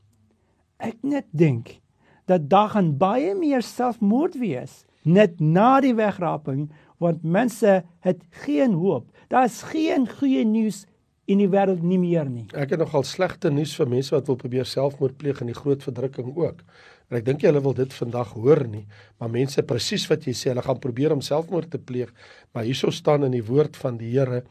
Ek 0.79 0.97
net 1.03 1.27
dink 1.33 1.81
dat 2.27 2.49
daar 2.49 2.69
gaan 2.69 2.97
baie 2.99 3.35
meer 3.35 3.63
selfmoord 3.63 4.39
wees 4.39 4.85
net 5.03 5.41
na 5.41 5.81
die 5.81 5.95
wegraping 5.95 6.71
want 6.99 7.23
mense 7.23 7.83
het 8.01 8.23
geen 8.31 8.73
hoop. 8.73 9.11
Daar's 9.29 9.63
geen 9.63 10.09
goeie 10.09 10.45
nuus 10.45 10.87
in 11.31 11.41
die 11.41 11.49
wêreld 11.49 11.83
nie 11.85 11.99
meer 12.01 12.29
nie. 12.29 12.45
Ek 12.53 12.75
het 12.75 12.83
nogal 12.83 13.07
slegte 13.09 13.51
nuus 13.53 13.73
vir 13.79 13.89
mense 13.89 14.13
wat 14.15 14.29
wil 14.29 14.37
probeer 14.41 14.69
selfmoord 14.69 15.17
pleeg 15.21 15.41
in 15.41 15.53
die 15.53 15.57
groot 15.57 15.85
verdrukking 15.85 16.35
ook. 16.35 16.61
En 17.11 17.19
ek 17.21 17.27
dink 17.27 17.45
jy 17.45 17.51
hulle 17.53 17.63
wil 17.65 17.77
dit 17.77 17.97
vandag 17.97 18.33
hoor 18.37 18.65
nie, 18.69 18.85
maar 19.21 19.33
mense 19.33 19.63
presies 19.69 20.07
wat 20.11 20.25
jy 20.29 20.35
sê, 20.37 20.51
hulle 20.53 20.65
gaan 20.65 20.81
probeer 20.81 21.13
om 21.15 21.23
selfmoord 21.25 21.71
te 21.73 21.81
pleeg, 21.81 22.13
maar 22.53 22.65
hierso 22.69 22.93
staan 22.93 23.27
in 23.29 23.37
die 23.37 23.45
woord 23.45 23.77
van 23.81 23.99
die 24.01 24.13
Here 24.15 24.43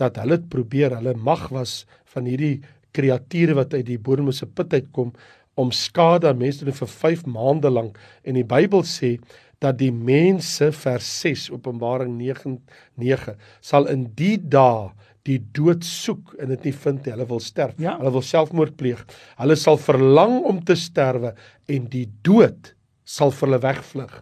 dat 0.00 0.18
hulle 0.20 0.40
dit 0.40 0.48
probeer, 0.52 0.96
hulle 0.98 1.14
mag 1.16 1.48
was 1.54 1.84
van 2.14 2.28
hierdie 2.28 2.58
kreature 2.94 3.56
wat 3.58 3.74
uit 3.74 3.86
die 3.88 4.00
bodemlose 4.00 4.46
put 4.46 4.74
uitkom 4.74 5.12
om 5.60 5.70
skade 5.74 6.28
aan 6.28 6.40
mense 6.40 6.62
te 6.62 6.68
doen 6.68 6.76
vir 6.76 6.90
5 6.90 7.24
maande 7.30 7.70
lank 7.70 7.98
en 8.26 8.38
die 8.38 8.46
Bybel 8.46 8.84
sê 8.88 9.16
dat 9.62 9.78
die 9.80 9.92
mense 9.94 10.70
vers 10.76 11.08
6 11.22 11.48
Openbaring 11.54 12.16
9:9 12.18 13.36
sal 13.62 13.88
in 13.90 14.08
die 14.18 14.36
dae 14.38 14.90
die 15.24 15.38
dood 15.56 15.84
soek 15.84 16.34
en 16.38 16.48
dit 16.52 16.66
nie 16.68 16.74
vind 16.84 17.06
nie. 17.06 17.12
Hulle 17.14 17.26
wil 17.30 17.40
sterf. 17.40 17.78
Ja. 17.80 17.96
Hulle 18.00 18.12
wil 18.12 18.24
selfmoord 18.24 18.76
pleeg. 18.76 19.00
Hulle 19.40 19.56
sal 19.56 19.78
verlang 19.80 20.42
om 20.44 20.60
te 20.64 20.76
sterwe 20.76 21.34
en 21.72 21.88
die 21.92 22.06
dood 22.26 22.74
sal 23.04 23.32
vir 23.32 23.48
hulle 23.48 23.60
wegvlug. 23.64 24.14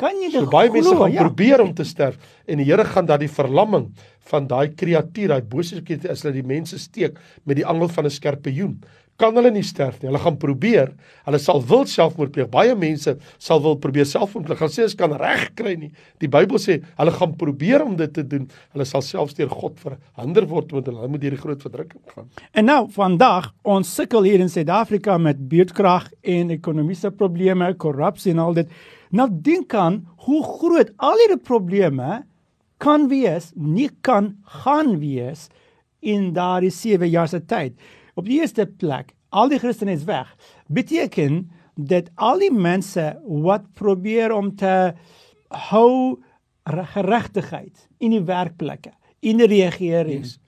Kan 0.00 0.16
jy 0.18 0.32
So 0.32 0.40
dit 0.40 0.50
baie 0.50 0.70
mense 0.72 0.96
gaan 0.96 1.12
Ja. 1.12 1.22
probeer 1.28 1.60
om 1.62 1.74
te 1.74 1.84
sterf 1.84 2.16
en 2.48 2.58
die 2.58 2.64
Here 2.64 2.84
gaan 2.84 3.06
daai 3.06 3.28
verlamming 3.28 3.92
van 4.30 4.48
daai 4.48 4.68
kreatuur, 4.74 5.28
daai 5.28 5.42
bose 5.42 5.80
kreatuur 5.82 6.10
as 6.10 6.22
hulle 6.22 6.34
die 6.34 6.42
mense 6.46 6.78
steek 6.78 7.18
met 7.44 7.56
die 7.56 7.66
angel 7.66 7.88
van 7.88 8.06
'n 8.06 8.10
skerpioen. 8.10 8.80
Kan 9.22 9.36
hulle 9.38 9.52
nie 9.54 9.62
sterf 9.62 10.00
nie. 10.00 10.08
Hulle 10.10 10.20
gaan 10.22 10.38
probeer. 10.42 10.88
Hulle 11.28 11.38
sal 11.38 11.60
wil 11.68 11.84
selfmoord 11.86 12.32
pleeg. 12.34 12.48
Baie 12.50 12.74
mense 12.78 13.14
sal 13.38 13.62
wil 13.62 13.76
probeer 13.82 14.08
selfmoord 14.08 14.48
pleeg. 14.48 14.58
Gaan 14.58 14.72
sê 14.74 14.86
as 14.88 14.96
kan 14.98 15.14
regkry 15.20 15.76
nie. 15.78 15.92
Die 16.22 16.30
Bybel 16.32 16.58
sê 16.62 16.80
hulle 16.98 17.14
gaan 17.14 17.36
probeer 17.38 17.84
om 17.86 17.94
dit 18.00 18.10
te 18.16 18.24
doen. 18.26 18.48
Hulle 18.74 18.86
sal 18.88 19.04
selfs 19.06 19.38
deur 19.38 19.52
God 19.52 19.78
verhinder 19.82 20.48
word 20.50 20.74
want 20.74 20.90
hulle 20.90 21.10
moet 21.12 21.22
deur 21.22 21.36
die 21.36 21.42
groot 21.44 21.62
verdrukking 21.62 22.02
gaan. 22.16 22.26
En 22.50 22.66
nou 22.66 22.80
vandag 22.96 23.52
ons 23.62 23.94
sukkel 23.94 24.26
hier 24.26 24.42
in 24.42 24.50
Suid-Afrika 24.50 25.18
met 25.22 25.46
buurtkrag 25.52 26.10
en 26.34 26.50
ekonomiese 26.56 27.12
probleme, 27.14 27.70
korrupsie 27.78 28.34
en 28.34 28.42
al 28.42 28.58
dit. 28.58 28.76
Nou 29.14 29.28
dink 29.30 29.74
aan 29.78 30.02
hoe 30.26 30.42
groot 30.42 30.90
al 30.98 31.20
hierdie 31.22 31.42
probleme 31.44 32.22
kan 32.82 33.06
wees, 33.12 33.52
nie 33.54 33.90
kan 34.02 34.32
gaan 34.64 34.96
wees 34.98 35.46
in 36.02 36.32
daardie 36.34 36.72
7 36.74 37.06
jaar 37.06 37.28
se 37.30 37.38
tyd. 37.46 37.76
Op 38.14 38.24
die 38.28 38.40
eerste 38.40 38.66
plek, 38.66 39.14
al 39.30 39.48
die 39.48 39.58
Christene 39.58 39.92
is 39.96 40.04
weg. 40.04 40.28
Beteken 40.68 41.50
dat 41.74 42.10
al 42.14 42.38
die 42.38 42.52
mense 42.52 43.06
wat 43.24 43.62
probeer 43.74 44.32
om 44.36 44.50
te 44.56 44.92
hou 45.48 46.18
re- 46.68 46.84
geregtigheid 46.84 47.88
in 47.98 48.10
die 48.10 48.22
werkplekke, 48.28 48.92
in 49.20 49.40
die 49.40 49.46
regering. 49.48 50.24
Yes. 50.24 50.38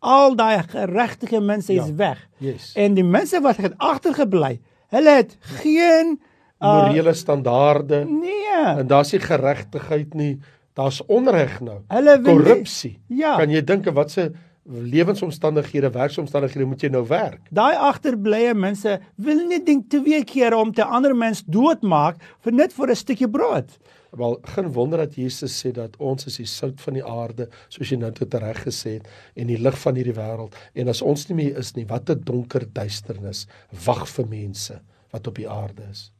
Al 0.00 0.32
daai 0.36 0.62
geregtige 0.64 1.40
mense 1.40 1.72
is 1.74 1.86
Ja. 1.86 1.94
weg. 1.94 2.28
Yes. 2.38 2.72
En 2.74 2.94
die 2.94 3.04
mense 3.04 3.40
wat 3.40 3.56
het 3.60 3.74
agtergebly, 3.76 4.60
hulle 4.88 5.10
het 5.10 5.36
geen 5.60 6.16
uh, 6.62 6.86
Morele 6.86 7.12
standaarde 7.14 8.04
nee, 8.08 8.76
en 8.78 8.86
daar's 8.86 9.12
nie 9.12 9.20
geregtigheid 9.20 10.14
nie. 10.14 10.38
Daar's 10.74 11.02
onreg 11.06 11.60
nou. 11.60 11.80
Korrupsie. 12.24 13.00
Ja. 13.08 13.36
Kan 13.36 13.50
jy 13.50 13.60
dink 13.64 13.84
wat 13.92 14.10
se 14.10 14.30
lewensomstandighede, 14.64 15.90
werksomstandighede 15.90 16.66
moet 16.68 16.82
jy 16.82 16.90
nou 16.92 17.04
werk? 17.08 17.46
daai 17.50 17.76
agterblye 17.76 18.54
mense 18.54 18.98
wil 19.16 19.40
nie 19.48 19.60
dink 19.64 19.88
twee 19.90 20.22
keer 20.24 20.54
om 20.54 20.72
te 20.72 20.84
ander 20.84 21.14
mens 21.16 21.42
doodmaak 21.46 22.20
vir 22.44 22.52
net 22.52 22.72
vir 22.72 22.90
'n 22.90 22.96
stukkie 22.96 23.28
brood. 23.28 23.78
Wel, 24.10 24.38
geen 24.42 24.72
wonder 24.72 24.98
dat 24.98 25.14
Jesus 25.14 25.54
sê 25.54 25.70
dat 25.72 25.96
ons 25.98 26.26
is 26.26 26.36
die 26.36 26.46
sout 26.46 26.80
van 26.80 26.94
die 26.94 27.04
aarde, 27.04 27.48
soos 27.68 27.90
jy 27.90 27.96
nou 27.96 28.10
tot 28.10 28.34
reg 28.34 28.64
gesê 28.66 28.98
het, 28.98 29.08
en 29.36 29.46
die 29.46 29.58
lig 29.58 29.78
van 29.78 29.94
hierdie 29.94 30.16
wêreld. 30.16 30.54
En 30.74 30.88
as 30.88 31.02
ons 31.02 31.28
nie 31.28 31.36
meer 31.36 31.58
is 31.58 31.76
nie, 31.76 31.86
wat 31.86 32.10
'n 32.10 32.24
donker 32.24 32.66
duisternis 32.72 33.46
wag 33.86 34.08
vir 34.08 34.26
mense 34.26 34.80
wat 35.12 35.26
op 35.26 35.34
die 35.34 35.48
aarde 35.48 35.82
is. 35.90 36.12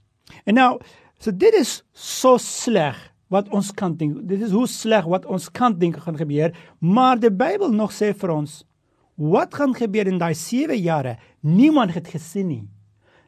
En 0.46 0.54
nou, 0.54 0.78
so 1.18 1.32
dit 1.32 1.54
is 1.54 1.82
so 1.92 2.38
sleg 2.38 2.96
wat 3.30 3.48
ons 3.54 3.70
kan 3.76 3.94
dink. 3.96 4.18
Dit 4.28 4.42
is 4.42 4.52
hoe 4.54 4.66
sleg 4.68 5.06
wat 5.10 5.26
ons 5.30 5.48
kan 5.54 5.76
dink 5.78 6.00
gaan 6.02 6.18
gebeur, 6.18 6.52
maar 6.78 7.20
die 7.20 7.30
Bybel 7.30 7.72
nog 7.72 7.94
sê 7.94 8.12
vir 8.16 8.34
ons 8.34 8.60
wat 9.20 9.54
gaan 9.54 9.74
gebeur 9.76 10.08
in 10.08 10.18
daai 10.20 10.34
7 10.34 10.78
jare? 10.80 11.18
Niemand 11.44 11.92
het 11.92 12.08
gesien 12.08 12.48
nie. 12.48 12.62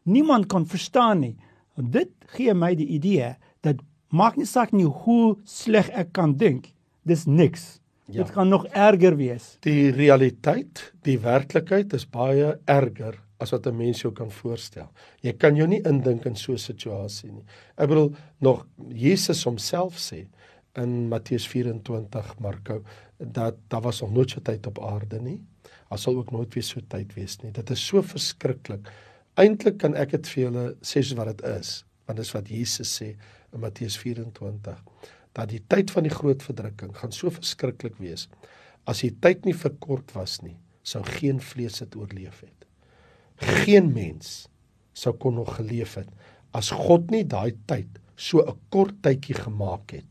Niemand 0.08 0.48
kon 0.48 0.64
verstaan 0.66 1.20
nie. 1.20 1.34
En 1.76 1.90
dit 1.92 2.10
gee 2.32 2.54
my 2.56 2.72
die 2.74 2.88
idee 2.96 3.34
dat 3.60 3.82
maak 4.08 4.38
nie 4.40 4.48
saak 4.48 4.72
nie 4.72 4.88
hoe 4.88 5.36
sleg 5.44 5.90
ek 5.92 6.14
kan 6.16 6.32
dink. 6.40 6.70
Dis 7.04 7.26
niks. 7.28 7.78
Ja. 8.08 8.22
Dit 8.22 8.32
gaan 8.34 8.48
nog 8.48 8.64
erger 8.72 9.16
wees. 9.16 9.56
Die 9.64 9.92
realiteit, 9.92 10.92
die 11.04 11.18
werklikheid 11.20 11.92
is 11.96 12.08
baie 12.08 12.56
erger 12.64 13.21
as 13.42 13.50
wat 13.50 13.66
'n 13.66 13.76
mens 13.76 14.00
jou 14.00 14.12
kan 14.12 14.30
voorstel. 14.30 14.88
Jy 15.20 15.32
kan 15.32 15.56
jou 15.56 15.66
nie 15.68 15.82
indink 15.82 16.24
in 16.24 16.36
so 16.36 16.52
'n 16.52 16.58
situasie 16.58 17.32
nie. 17.32 17.44
Ek 17.76 17.88
bedoel 17.88 18.14
nog 18.40 18.66
Jesus 18.88 19.44
homself 19.44 19.98
sê 19.98 20.26
in 20.76 21.08
Matteus 21.08 21.46
24 21.46 22.38
Marko 22.38 22.82
dat 23.18 23.54
daar 23.68 23.82
was 23.82 24.00
nog 24.00 24.12
nooit 24.12 24.30
so 24.30 24.40
tyd 24.40 24.66
op 24.66 24.78
aarde 24.78 25.20
nie. 25.20 25.42
Daar 25.88 25.98
sal 25.98 26.16
ook 26.16 26.30
nooit 26.30 26.54
weer 26.54 26.62
so 26.62 26.80
tyd 26.88 27.14
wees 27.14 27.38
nie. 27.42 27.52
Dit 27.52 27.70
is 27.70 27.86
so 27.86 28.02
verskriklik. 28.02 28.88
Eintlik 29.34 29.78
kan 29.78 29.94
ek 29.94 30.10
dit 30.10 30.28
vir 30.28 30.44
julle 30.44 30.64
sê 30.80 31.02
soos 31.02 31.16
wat 31.16 31.36
dit 31.36 31.42
is, 31.48 31.84
want 32.06 32.18
dis 32.18 32.32
wat 32.32 32.48
Jesus 32.48 33.02
sê 33.02 33.16
in 33.52 33.60
Matteus 33.60 33.98
24 33.98 34.82
dat 35.32 35.48
die 35.48 35.62
tyd 35.68 35.90
van 35.90 36.04
die 36.04 36.12
groot 36.12 36.42
verdrukking 36.44 36.96
gaan 36.96 37.12
so 37.12 37.30
verskriklik 37.32 37.96
wees. 38.02 38.28
As 38.84 39.00
die 39.00 39.12
tyd 39.22 39.46
nie 39.48 39.56
verkort 39.56 40.12
was 40.16 40.40
nie, 40.42 40.58
sou 40.82 41.02
geen 41.06 41.40
vlees 41.40 41.78
dit 41.80 41.96
oorleef 41.96 42.42
het. 42.42 42.61
Geen 43.42 43.92
mens 43.92 44.46
sou 44.92 45.14
kon 45.18 45.34
nog 45.34 45.56
geleef 45.56 45.96
het 46.00 46.08
as 46.52 46.70
God 46.76 47.10
nie 47.12 47.24
daai 47.24 47.56
tyd 47.66 48.00
so 48.16 48.40
'n 48.40 48.58
kort 48.70 48.94
tydjie 49.02 49.34
gemaak 49.34 49.90
het. 49.90 50.10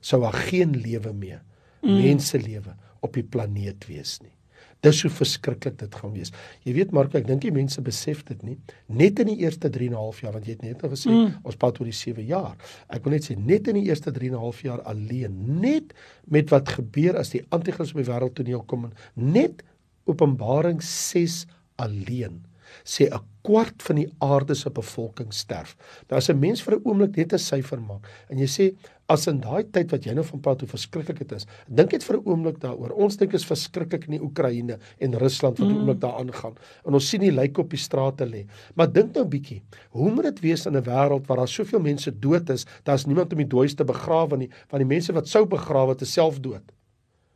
Sou 0.00 0.20
daar 0.20 0.32
geen 0.32 0.76
lewe 0.76 1.12
meer, 1.12 1.42
mm. 1.82 2.02
menselewe 2.02 2.76
op 3.00 3.12
die 3.12 3.22
planeet 3.22 3.86
wees 3.86 4.18
nie. 4.20 4.32
Dis 4.80 5.02
hoe 5.02 5.10
verskriklik 5.10 5.78
dit 5.78 5.94
gaan 5.94 6.12
wees. 6.12 6.32
Jy 6.62 6.72
weet 6.74 6.92
Mark, 6.92 7.14
ek 7.14 7.26
dink 7.26 7.42
die 7.42 7.52
mense 7.52 7.82
besef 7.82 8.22
dit 8.24 8.42
nie. 8.42 8.58
Net 8.86 9.18
in 9.18 9.26
die 9.26 9.38
eerste 9.42 9.70
3 9.70 9.86
en 9.86 9.92
'n 9.92 9.98
half 9.98 10.20
jaar, 10.20 10.32
want 10.32 10.46
jy 10.46 10.52
het 10.52 10.62
net 10.62 10.82
nou 10.82 10.90
gesê 10.92 11.10
mm. 11.10 11.40
ons 11.42 11.56
praat 11.56 11.80
oor 11.80 11.86
die 11.86 11.92
7 11.92 12.24
jaar. 12.26 12.56
Ek 12.88 13.04
wil 13.04 13.12
net 13.12 13.24
sê 13.24 13.36
net 13.36 13.68
in 13.68 13.74
die 13.74 13.88
eerste 13.88 14.12
3 14.12 14.28
en 14.28 14.34
'n 14.34 14.38
half 14.38 14.62
jaar 14.62 14.82
alleen, 14.82 15.60
net 15.60 15.94
met 16.26 16.50
wat 16.50 16.68
gebeur 16.68 17.16
as 17.16 17.30
die 17.30 17.42
anti-kris 17.50 17.90
op 17.90 18.04
die 18.04 18.12
wêreld 18.12 18.34
toneel 18.34 18.62
kom, 18.62 18.90
net 19.14 19.62
Openbaring 20.06 20.82
6 20.82 21.46
alleen 21.76 22.47
sê 22.84 23.08
'n 23.08 23.24
kwart 23.42 23.82
van 23.82 23.96
die 23.96 24.08
aarde 24.18 24.54
se 24.54 24.70
bevolking 24.70 25.32
sterf. 25.32 25.76
Nou 26.08 26.18
as 26.18 26.28
'n 26.28 26.38
mens 26.38 26.62
vir 26.62 26.76
'n 26.76 26.84
oomblik 26.84 27.16
net 27.16 27.32
'n 27.32 27.38
syfer 27.38 27.80
maak 27.80 28.06
en 28.30 28.38
jy 28.38 28.46
sê 28.46 28.76
as 29.08 29.26
in 29.26 29.40
daai 29.40 29.64
tyd 29.72 29.90
wat 29.90 30.04
jy 30.04 30.12
nou 30.14 30.24
van 30.24 30.40
praat 30.44 30.60
hoe 30.60 30.68
verskriklik 30.68 31.18
dit 31.18 31.32
is, 31.32 31.46
dink 31.66 31.92
net 31.92 32.04
vir 32.04 32.16
'n 32.18 32.28
oomblik 32.28 32.60
daaroor. 32.60 32.92
Ons 32.92 33.16
dink 33.16 33.34
is 33.34 33.44
verskriklik 33.44 34.04
in 34.04 34.18
die 34.18 34.22
Oekraïne 34.22 34.78
en 35.00 35.18
Rusland 35.18 35.58
wat 35.58 35.68
mm. 35.68 35.76
oomblik 35.76 36.00
daar 36.00 36.18
aangaan. 36.20 36.54
En 36.84 36.94
ons 36.94 37.08
sien 37.08 37.20
die 37.20 37.32
lyke 37.32 37.60
op 37.60 37.70
die 37.70 37.78
strate 37.78 38.26
lê. 38.26 38.46
Maar 38.74 38.92
dink 38.92 39.14
nou 39.14 39.24
'n 39.24 39.30
bietjie, 39.30 39.62
hoe 39.90 40.10
moet 40.10 40.24
dit 40.24 40.40
wees 40.40 40.66
in 40.66 40.76
'n 40.76 40.84
wêreld 40.84 41.26
waar 41.26 41.38
daar 41.38 41.48
soveel 41.48 41.80
mense 41.80 42.18
dood 42.18 42.50
is, 42.50 42.66
daar's 42.84 43.06
niemand 43.06 43.32
om 43.32 43.38
die 43.38 43.46
dooies 43.46 43.74
te 43.74 43.84
begrawe 43.84 44.36
nie, 44.36 44.50
want 44.68 44.82
die 44.82 44.94
mense 44.94 45.12
wat 45.12 45.28
sou 45.28 45.46
begrawe 45.46 45.90
het, 45.90 46.02
is 46.02 46.12
self 46.12 46.40
dood. 46.40 46.72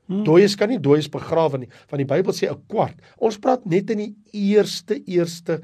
Hmm. 0.07 0.25
Dooies 0.25 0.57
kan 0.59 0.69
nie 0.69 0.81
dooies 0.83 1.09
begrawe 1.09 1.59
nie, 1.59 1.69
want 1.91 2.01
die 2.03 2.09
Bybel 2.09 2.35
sê 2.35 2.51
'n 2.51 2.63
kwart. 2.69 2.99
Ons 3.19 3.39
praat 3.39 3.65
net 3.67 3.91
in 3.91 3.99
die 3.99 4.15
eerste 4.33 4.99
eerste 5.07 5.61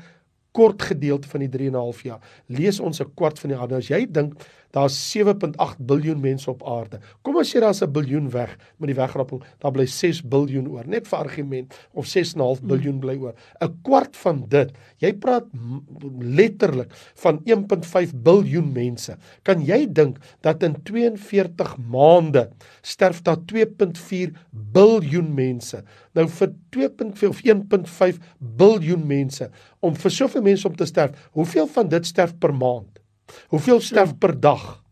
kort 0.52 0.83
gedeelte 0.83 1.28
van 1.28 1.40
die 1.40 1.49
3 1.49 1.66
en 1.66 1.75
'n 1.75 1.85
half 1.85 2.02
jaar. 2.02 2.21
Lees 2.47 2.80
ons 2.80 3.00
'n 3.00 3.14
kwart 3.14 3.38
van 3.38 3.50
die 3.50 3.59
aarde. 3.59 3.76
As 3.76 3.88
jy 3.88 4.07
dink 4.07 4.35
daar's 4.70 5.16
7.8 5.16 5.78
biljoen 5.78 6.20
mense 6.20 6.50
op 6.50 6.62
aarde. 6.66 7.00
Kom 7.22 7.37
ons 7.40 7.50
sê 7.54 7.60
daar's 7.60 7.82
'n 7.82 7.92
biljoen 7.92 8.30
weg 8.30 8.56
met 8.78 8.88
die 8.88 8.96
wegrapping, 8.96 9.42
daar 9.58 9.72
bly 9.72 9.87
6 9.87 10.22
biljoen 10.22 10.68
oor. 10.68 10.87
Net 10.87 11.08
vir 11.08 11.18
argument 11.18 11.75
of 11.92 12.06
6.5 12.06 12.62
biljoen 12.62 12.98
bly 12.98 13.16
oor. 13.16 13.34
'n 13.60 13.78
Kwart 13.82 14.16
van 14.16 14.44
dit. 14.48 14.72
Jy 14.98 15.12
praat 15.12 15.44
letterlik 16.20 16.92
van 17.14 17.40
1.5 17.44 18.12
biljoen 18.14 18.72
mense. 18.72 19.16
Kan 19.42 19.64
jy 19.64 19.87
dink 19.92 20.18
dat 20.40 20.62
in 20.62 20.76
42 20.82 21.76
maande 21.76 22.50
sterf 22.82 23.22
daar 23.22 23.38
2.4 23.46 24.32
biljoen 24.50 25.34
mense? 25.34 25.82
Nou 26.14 26.28
vir 26.28 26.52
2.4 26.70 27.28
of 27.28 27.40
1.5 27.44 28.18
biljoen 28.38 29.06
mense 29.06 29.50
om 29.80 29.94
vir 29.94 30.10
soveel 30.10 30.42
mense 30.42 30.66
om 30.68 30.76
te 30.76 30.87
sterf, 30.87 31.28
hoeveel 31.32 31.66
van 31.66 31.88
dit 31.88 32.06
sterf 32.06 32.34
per 32.38 32.54
maand? 32.54 32.98
Hoeveel 33.49 33.80
sterf 33.80 34.18
per 34.18 34.40
dag? 34.40 34.82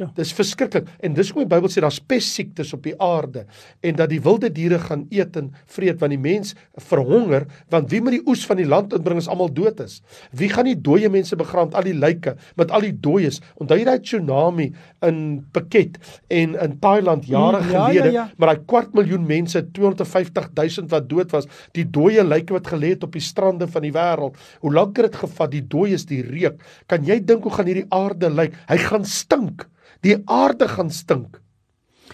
Ja. 0.00 0.10
Dis 0.16 0.32
verskriklik 0.36 0.90
en 1.00 1.14
dis 1.16 1.30
hoekom 1.30 1.46
die 1.46 1.52
Bybel 1.54 1.72
sê 1.72 1.84
daar's 1.84 2.00
pessiektes 2.00 2.72
op 2.76 2.84
die 2.84 2.94
aarde 3.02 3.46
en 3.80 3.96
dat 3.96 4.12
die 4.12 4.20
wilde 4.24 4.50
diere 4.52 4.80
gaan 4.82 5.06
eet 5.10 5.36
en 5.40 5.52
vreet 5.66 6.00
want 6.02 6.14
die 6.14 6.20
mens 6.20 6.54
verhonger 6.90 7.46
want 7.72 7.90
wie 7.92 8.02
moet 8.04 8.18
die 8.18 8.24
oes 8.26 8.44
van 8.48 8.60
die 8.60 8.68
land 8.68 8.92
inbring 8.96 9.22
as 9.22 9.30
almal 9.32 9.52
dood 9.52 9.80
is? 9.80 10.00
Wie 10.36 10.50
gaan 10.52 10.68
die 10.68 10.76
dooie 10.76 11.08
mense 11.12 11.36
begrawe, 11.38 11.72
al 11.76 11.86
die 11.88 11.96
lyke 11.96 12.36
met 12.60 12.70
al 12.74 12.84
die 12.84 12.94
dooies? 12.94 13.40
Onthou 13.60 13.78
jy 13.78 13.88
daai 13.88 14.00
tsunami 14.02 14.70
in 15.06 15.22
Phuket 15.54 15.98
en 16.28 16.56
in 16.58 16.78
Thailand 16.82 17.24
jare 17.28 17.62
Mm, 17.62 17.70
ja, 17.70 17.86
gelede, 17.86 18.12
ja, 18.12 18.12
ja. 18.12 18.30
maar 18.36 18.52
daai 18.52 18.64
kwart 18.66 18.94
miljoen 18.96 19.26
mense, 19.26 19.62
250 19.76 20.50
000 20.54 20.88
wat 20.92 21.08
dood 21.10 21.34
was, 21.34 21.48
die 21.76 21.84
dooie 21.84 22.24
lyke 22.24 22.54
wat 22.56 22.70
gelê 22.72 22.94
het 22.94 23.04
op 23.06 23.16
die 23.16 23.24
strande 23.24 23.68
van 23.70 23.86
die 23.86 23.92
wêreld. 23.94 24.38
Hoe 24.64 24.72
lank 24.72 24.96
het 24.96 25.10
dit 25.10 25.20
gevat? 25.24 25.52
Die 25.52 25.64
dooies, 25.74 26.06
die 26.08 26.22
reuk. 26.26 26.62
Kan 26.90 27.06
jy 27.08 27.20
dink 27.24 27.46
hoe 27.46 27.54
gaan 27.54 27.70
hierdie 27.70 27.88
aarde 27.94 28.30
lyk? 28.32 28.56
Hy 28.70 28.80
gaan 28.86 29.06
stink. 29.08 29.66
Die 30.02 30.16
aarde 30.24 30.68
gaan 30.68 30.90
stink. 30.90 31.40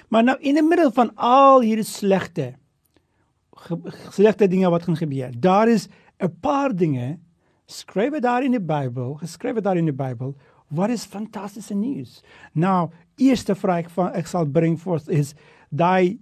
Maar 0.09 0.25
nou 0.25 0.37
in 0.41 0.59
die 0.59 0.65
middel 0.65 0.91
van 0.95 1.13
al 1.17 1.65
hierdie 1.65 1.89
slegte 1.89 2.55
slegte 4.15 4.47
dinge 4.47 4.69
wat 4.71 4.85
gaan 4.87 4.97
gebeur. 4.97 5.33
Daar 5.35 5.69
is 5.69 5.89
'n 6.23 6.31
paar 6.41 6.77
dinge 6.77 7.19
skrywe 7.67 8.21
daar 8.21 8.45
in 8.45 8.51
die 8.51 8.61
Bybel, 8.61 9.15
geskrywe 9.15 9.61
daar 9.61 9.77
in 9.77 9.85
die 9.85 9.95
Bybel 9.95 10.35
wat 10.69 10.91
is 10.91 11.05
fantastiese 11.05 11.75
nuus. 11.75 12.23
Nou, 12.53 12.91
eerste 13.17 13.55
vraag 13.55 13.91
van 13.91 14.13
ek 14.13 14.27
sal 14.27 14.47
bring 14.47 14.81
voort 14.81 15.09
is 15.09 15.35
daai 15.71 16.19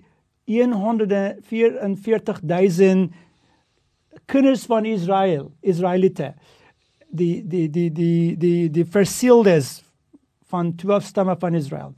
144000 0.47 3.13
kinders 4.27 4.67
van 4.67 4.85
Israel, 4.85 5.53
Israeliete. 5.61 6.35
Die 7.11 7.47
die 7.47 7.71
die 7.71 7.93
die 7.93 8.37
die 8.37 8.71
die 8.71 8.85
verseeldes 8.85 9.83
van 10.47 10.75
12 10.75 11.05
stamme 11.05 11.37
van 11.39 11.55
Israel. 11.55 11.95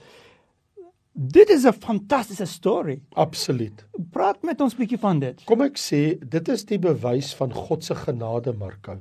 Dit 1.13 1.49
is 1.49 1.65
'n 1.67 1.73
fantastiese 1.73 2.45
storie. 2.45 3.03
Absoluut. 3.13 3.87
Praat 4.11 4.43
met 4.43 4.61
ons 4.61 4.77
bietjie 4.77 4.99
van 4.99 5.19
dit. 5.19 5.45
Kom 5.45 5.61
ek 5.61 5.79
sê, 5.79 6.19
dit 6.29 6.49
is 6.49 6.65
die 6.65 6.79
bewys 6.79 7.35
van 7.35 7.53
God 7.53 7.85
se 7.85 7.95
genade, 7.95 8.53
Marko. 8.53 9.01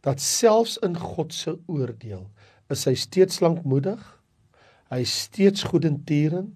Dat 0.00 0.20
selfs 0.20 0.78
in 0.78 0.96
God 0.96 1.34
se 1.34 1.58
oordeel 1.66 2.30
is 2.68 2.84
hy 2.84 2.94
steeds 2.94 3.40
lankmoedig. 3.40 4.22
Hy 4.90 5.00
is 5.00 5.20
steeds 5.20 5.62
goedentierend 5.62 6.54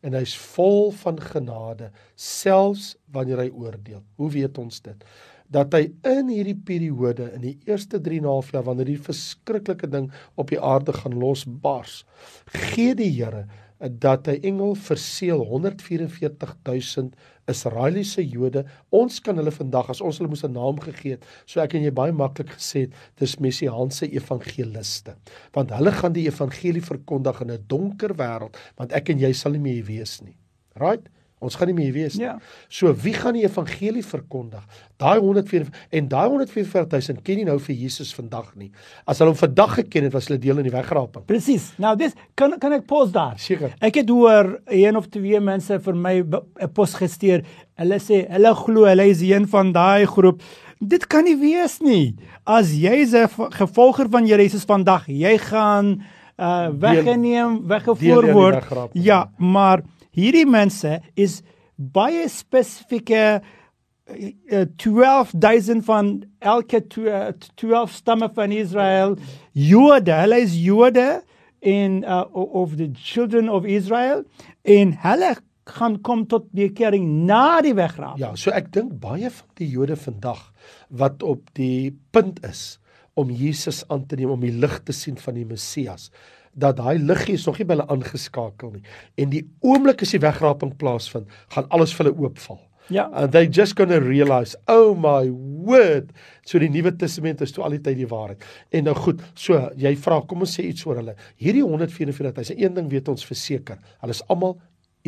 en 0.00 0.16
hy's 0.18 0.34
vol 0.36 0.90
van 0.90 1.20
genade 1.20 1.90
selfs 2.18 2.96
wanneer 3.14 3.38
hy 3.44 3.50
oordeel. 3.50 4.02
Hoe 4.16 4.30
weet 4.30 4.58
ons 4.58 4.80
dit? 4.80 5.04
Dat 5.52 5.74
hy 5.76 5.90
in 6.08 6.30
hierdie 6.32 6.56
periode 6.56 7.28
in 7.36 7.44
die 7.44 7.58
eerste 7.68 8.00
3 8.00 8.22
en 8.22 8.24
'n 8.24 8.34
half 8.34 8.52
jaar 8.52 8.64
wanneer 8.64 8.88
die 8.88 9.02
verskriklike 9.10 9.88
ding 9.88 10.10
op 10.34 10.48
die 10.48 10.60
aarde 10.60 10.92
gaan 10.92 11.18
losbars, 11.18 12.04
gee 12.52 12.94
die 12.94 13.12
Here 13.12 13.46
dat 13.82 14.28
hy 14.30 14.36
engel 14.46 14.76
verseël 14.78 15.42
144000 15.42 17.16
Israeliese 17.50 18.22
Jode. 18.22 18.64
Ons 18.94 19.18
kan 19.20 19.36
hulle 19.36 19.50
vandag 19.50 19.90
as 19.90 20.02
ons 20.04 20.18
hulle 20.20 20.30
moes 20.30 20.44
'n 20.44 20.52
naam 20.52 20.78
gegee 20.80 21.16
het, 21.16 21.26
so 21.46 21.60
ek 21.60 21.74
en 21.74 21.82
jy 21.82 21.90
baie 21.90 22.12
maklik 22.12 22.50
gesê 22.54 22.86
het, 22.86 22.92
dis 23.18 23.36
messiaanse 23.36 24.06
evangeliste. 24.06 25.16
Want 25.52 25.70
hulle 25.70 25.92
gaan 25.92 26.12
die 26.12 26.26
evangelie 26.26 26.82
verkondig 26.82 27.40
in 27.40 27.50
'n 27.50 27.64
donker 27.66 28.14
wêreld, 28.14 28.56
want 28.76 28.92
ek 28.92 29.10
en 29.10 29.18
jy 29.18 29.32
sal 29.32 29.52
nie 29.52 29.58
meer 29.58 29.84
wees 29.84 30.22
nie. 30.22 30.36
Right? 30.76 31.08
Ons 31.42 31.58
gaan 31.58 31.70
nie 31.72 31.76
meer 31.76 31.92
wees 31.94 32.16
nie. 32.18 32.26
Ja. 32.28 32.36
So 32.70 32.92
wie 33.02 33.14
gaan 33.16 33.34
die 33.34 33.44
evangelie 33.46 34.04
verkondig? 34.06 34.62
Daai 35.02 35.18
144 35.18 35.88
en 35.98 36.08
daai 36.12 36.28
144000 36.30 37.22
ken 37.26 37.40
nie 37.40 37.46
nou 37.48 37.58
vir 37.62 37.74
Jesus 37.74 38.12
vandag 38.14 38.52
nie. 38.58 38.70
As 39.06 39.18
hulle 39.18 39.34
hom 39.34 39.40
vandag 39.40 39.74
geken 39.80 40.06
het, 40.08 40.14
was 40.14 40.30
hulle 40.30 40.40
deel 40.42 40.62
in 40.62 40.68
die 40.68 40.74
wegraping. 40.74 41.26
Presies. 41.26 41.72
Nou 41.82 41.96
dis 41.98 42.14
kan 42.38 42.54
kan 42.62 42.76
ek 42.78 42.86
pos 42.90 43.12
daar. 43.14 43.34
Seker. 43.42 43.74
Ek 43.82 43.98
het 44.02 44.12
hoor 44.12 44.54
een 44.70 44.98
of 44.98 45.10
twee 45.10 45.40
mense 45.42 45.80
vir 45.82 45.98
my 46.06 46.14
'n 46.22 46.72
pos 46.74 46.94
gestuur. 46.94 47.42
Hulle 47.78 47.98
sê 47.98 48.28
hulle 48.30 48.54
glo 48.54 48.86
hulle 48.86 49.08
is 49.10 49.22
een 49.22 49.48
van 49.48 49.72
daai 49.72 50.06
groep. 50.06 50.42
Dit 50.80 51.06
kan 51.06 51.24
nie 51.24 51.36
wees 51.36 51.80
nie. 51.80 52.14
As 52.46 52.72
jy 52.74 53.02
'n 53.06 53.28
gevolger 53.50 54.08
van 54.10 54.26
Jesus 54.26 54.64
vandag, 54.64 55.06
jy 55.06 55.38
gaan 55.38 56.02
uh 56.38 56.68
weggeneem, 56.78 57.60
weggevoer 57.68 58.32
word. 58.32 58.64
Ja, 58.92 59.30
maar 59.38 59.82
hierdie 60.16 60.46
mense 60.48 61.00
is 61.16 61.40
baie 61.76 62.28
spesifieke 62.30 63.24
uh, 63.40 64.64
12000 64.76 65.84
van 65.88 66.12
elke 66.38 66.82
tw- 66.92 67.08
uh, 67.08 67.30
12 67.60 67.94
stamme 68.00 68.28
van 68.34 68.52
Israel 68.52 69.16
Jode 69.52 70.18
hulle 70.22 70.42
is 70.44 70.58
Jode 70.60 71.22
in 71.62 72.02
uh, 72.02 72.26
of 72.32 72.76
the 72.76 72.90
children 72.98 73.48
of 73.48 73.64
Israel 73.64 74.24
en 74.62 74.96
hulle 75.04 75.34
gaan 75.64 76.00
kom 76.02 76.24
tot 76.26 76.48
bekering 76.50 77.04
na 77.28 77.60
die 77.62 77.74
wegraap. 77.78 78.18
Ja, 78.18 78.32
so 78.34 78.50
ek 78.50 78.72
dink 78.74 78.96
baie 79.02 79.30
van 79.30 79.50
die 79.60 79.68
Jode 79.70 79.96
vandag 79.96 80.48
wat 80.90 81.22
op 81.22 81.46
die 81.54 81.94
punt 82.10 82.42
is 82.46 82.80
om 83.14 83.30
Jesus 83.30 83.82
aan 83.92 84.06
te 84.08 84.18
neem 84.18 84.32
om 84.34 84.42
die 84.42 84.54
lig 84.54 84.80
te 84.82 84.94
sien 84.96 85.18
van 85.20 85.36
die 85.38 85.46
Messias 85.46 86.10
dat 86.52 86.76
daai 86.76 86.98
liggie 86.98 87.34
is 87.38 87.46
nog 87.46 87.58
nie 87.58 87.68
by 87.68 87.76
hulle 87.76 87.88
aangeskakel 87.92 88.74
nie 88.74 88.84
en 89.16 89.32
die 89.32 89.44
oomblik 89.64 90.04
as 90.04 90.12
die 90.12 90.20
wegraping 90.22 90.74
plaasvind 90.80 91.30
gaan 91.54 91.70
alles 91.70 91.94
vir 91.96 92.06
hulle 92.06 92.18
oopval. 92.26 92.60
Ja. 92.92 93.08
And 93.12 93.32
they 93.32 93.46
just 93.46 93.76
going 93.76 93.90
to 93.90 94.00
realize, 94.00 94.56
oh 94.66 94.94
my 94.94 95.30
word. 95.30 96.10
So 96.44 96.58
die 96.58 96.68
Nuwe 96.68 96.92
Testament 96.96 97.40
is 97.40 97.54
toe 97.54 97.64
al 97.64 97.76
die 97.76 97.80
tyd 97.80 97.96
die 98.00 98.08
waarheid. 98.10 98.42
En 98.74 98.88
nou 98.88 98.94
goed, 98.98 99.22
so 99.38 99.58
jy 99.80 99.94
vra, 100.02 100.20
kom 100.28 100.42
ons 100.44 100.56
sê 100.58 100.66
iets 100.68 100.84
oor 100.88 100.98
hulle. 101.00 101.14
Hierdie 101.40 101.62
144, 101.64 102.52
een 102.58 102.76
ding 102.76 102.90
weet 102.90 103.08
ons 103.12 103.26
verseker. 103.26 103.78
Hulle 104.02 104.16
is 104.16 104.22
almal 104.28 104.58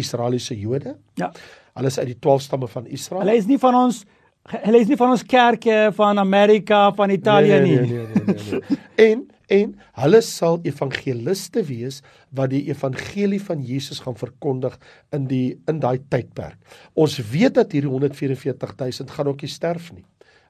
Israeliese 0.00 0.56
Jode. 0.58 0.96
Ja. 1.20 1.32
Hulle 1.74 1.90
is 1.90 1.98
uit 1.98 2.12
die 2.14 2.18
12 2.22 2.46
stamme 2.46 2.70
van 2.70 2.86
Israel. 2.86 3.24
Hulle 3.24 3.38
is 3.42 3.50
nie 3.50 3.60
van 3.62 3.82
ons 3.84 4.04
hulle 4.52 4.82
is 4.84 4.90
nie 4.90 4.98
van 5.00 5.14
ons 5.14 5.22
kerke 5.24 5.76
van 5.96 6.18
Amerika, 6.20 6.90
van 6.92 7.10
Italië 7.10 7.62
nie. 7.64 7.78
Nee, 7.80 7.86
nee, 7.88 8.24
nee, 8.26 8.34
nee, 8.34 8.60
nee. 8.68 8.80
en 9.08 9.22
en 9.52 9.74
hulle 10.00 10.20
sal 10.24 10.58
evangeliste 10.64 11.64
wees 11.68 12.00
wat 12.30 12.50
die 12.54 12.64
evangelie 12.70 13.40
van 13.42 13.62
Jesus 13.62 14.00
gaan 14.04 14.16
verkondig 14.16 14.78
in 15.12 15.28
die 15.30 15.58
in 15.70 15.80
daai 15.80 15.98
tydperk. 16.08 16.58
Ons 16.94 17.18
weet 17.30 17.54
dat 17.58 17.72
hierdie 17.72 17.90
144000 17.90 19.10
gaan 19.10 19.30
ook 19.32 19.44
nie 19.44 19.52
sterf 19.52 19.92
nie. 19.92 20.04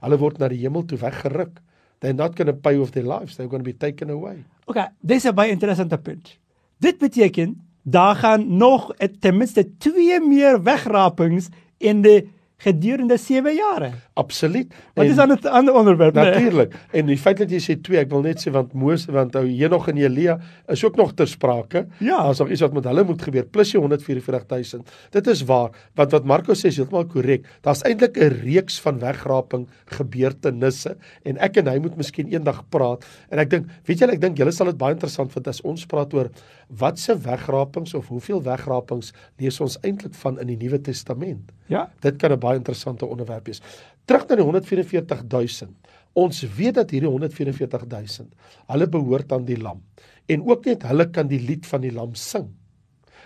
Hulle 0.05 0.19
word 0.21 0.38
na 0.38 0.49
die 0.53 0.61
hemel 0.62 0.85
toe 0.87 0.99
weggeruk. 1.01 1.61
They're 2.01 2.16
not 2.16 2.37
going 2.37 2.51
to 2.51 2.57
pay 2.57 2.77
with 2.79 2.92
their 2.92 3.07
lives. 3.07 3.37
They're 3.37 3.49
going 3.49 3.64
to 3.64 3.71
be 3.71 3.77
taken 3.77 4.11
away. 4.11 4.45
Okay, 4.66 4.88
dis 5.01 5.25
'n 5.25 5.35
baie 5.35 5.51
interessante 5.51 5.99
punt. 5.99 6.38
Dit 6.79 6.99
beteken 6.99 7.61
daar 7.83 8.16
gaan 8.16 8.57
nog 8.57 8.95
ten 9.21 9.37
minste 9.37 9.77
twee 9.79 10.21
meer 10.21 10.62
wegrapings 10.62 11.49
in 11.79 12.03
die 12.03 12.31
gedurende 12.64 13.16
7 13.20 13.55
jare. 13.55 13.90
Absoluut. 14.14 14.72
Wat 14.94 15.07
is 15.07 15.16
dan 15.16 15.33
'n 15.33 15.46
ander 15.46 15.74
onderwerp? 15.74 16.14
nee? 16.14 16.24
Natuurlik. 16.24 16.74
En 16.92 17.07
die 17.07 17.18
feit 17.18 17.38
dat 17.38 17.50
jy 17.50 17.61
sê 17.61 17.81
2, 17.81 17.98
ek 17.98 18.11
wil 18.11 18.22
net 18.22 18.40
sê 18.40 18.50
want 18.53 18.72
Moses 18.72 19.07
want 19.12 19.37
ou 19.37 19.44
Henog 19.44 19.88
en 19.88 19.96
Elia 19.96 20.38
is 20.68 20.85
ook 20.85 20.96
nog 20.96 21.12
ter 21.14 21.29
sprake. 21.29 21.87
Ja. 21.98 22.22
Daar's 22.22 22.38
nog 22.38 22.50
iets 22.50 22.61
wat 22.61 22.72
met 22.72 22.85
hulle 22.85 23.05
moet 23.05 23.22
gebeur 23.22 23.44
plus 23.44 23.70
die 23.70 23.81
144000. 23.81 24.90
Dit 25.11 25.27
is 25.27 25.44
waar 25.44 25.70
want 25.94 26.11
wat 26.11 26.24
Marco 26.24 26.53
sê 26.53 26.66
is 26.72 26.77
heeltemal 26.77 27.07
korrek. 27.07 27.46
Daar's 27.61 27.83
eintlik 27.83 28.16
'n 28.16 28.40
reeks 28.44 28.81
van 28.81 28.98
wegraping 28.98 29.68
gebeurtenisse 29.85 30.96
en 31.22 31.38
ek 31.38 31.57
en 31.57 31.66
hy 31.66 31.79
moet 31.79 31.96
miskien 31.96 32.33
eendag 32.33 32.62
praat. 32.68 33.05
En 33.31 33.38
ek 33.38 33.50
dink, 33.50 33.66
weet 33.85 33.98
julle, 33.98 34.12
ek 34.12 34.20
dink 34.20 34.38
julle 34.38 34.53
sal 34.53 34.66
dit 34.66 34.79
baie 34.79 34.94
interessant 34.94 35.33
vind 35.33 35.48
as 35.48 35.61
ons 35.61 35.87
praat 35.87 36.14
oor 36.14 36.31
wat 36.79 36.99
se 36.99 37.19
wegrapings 37.19 37.95
of 37.95 38.09
hoeveel 38.09 38.43
wegrapings 38.43 39.13
lees 39.37 39.61
ons 39.61 39.79
eintlik 39.81 40.15
van 40.15 40.41
in 40.41 40.47
die 40.53 40.57
Nuwe 40.57 40.81
Testament. 40.81 41.53
Ja. 41.67 41.91
Dit 42.01 42.17
kan 42.17 42.33
'n 42.33 42.39
baie 42.39 42.57
interessante 42.57 43.07
onderwerp 43.07 43.47
wees. 43.47 43.63
Terug 44.05 44.29
na 44.29 44.37
die 44.37 44.45
144000. 44.45 45.71
Ons 46.13 46.43
weet 46.57 46.75
dat 46.75 46.91
hierdie 46.91 47.11
144000 47.11 48.35
hulle 48.67 48.89
behoort 48.89 49.33
aan 49.33 49.45
die 49.45 49.59
lam 49.59 49.83
en 50.27 50.45
ook 50.47 50.65
net 50.65 50.83
hulle 50.83 51.11
kan 51.11 51.27
die 51.27 51.41
lied 51.41 51.67
van 51.67 51.81
die 51.81 51.93
lam 51.93 52.15
sing. 52.15 52.49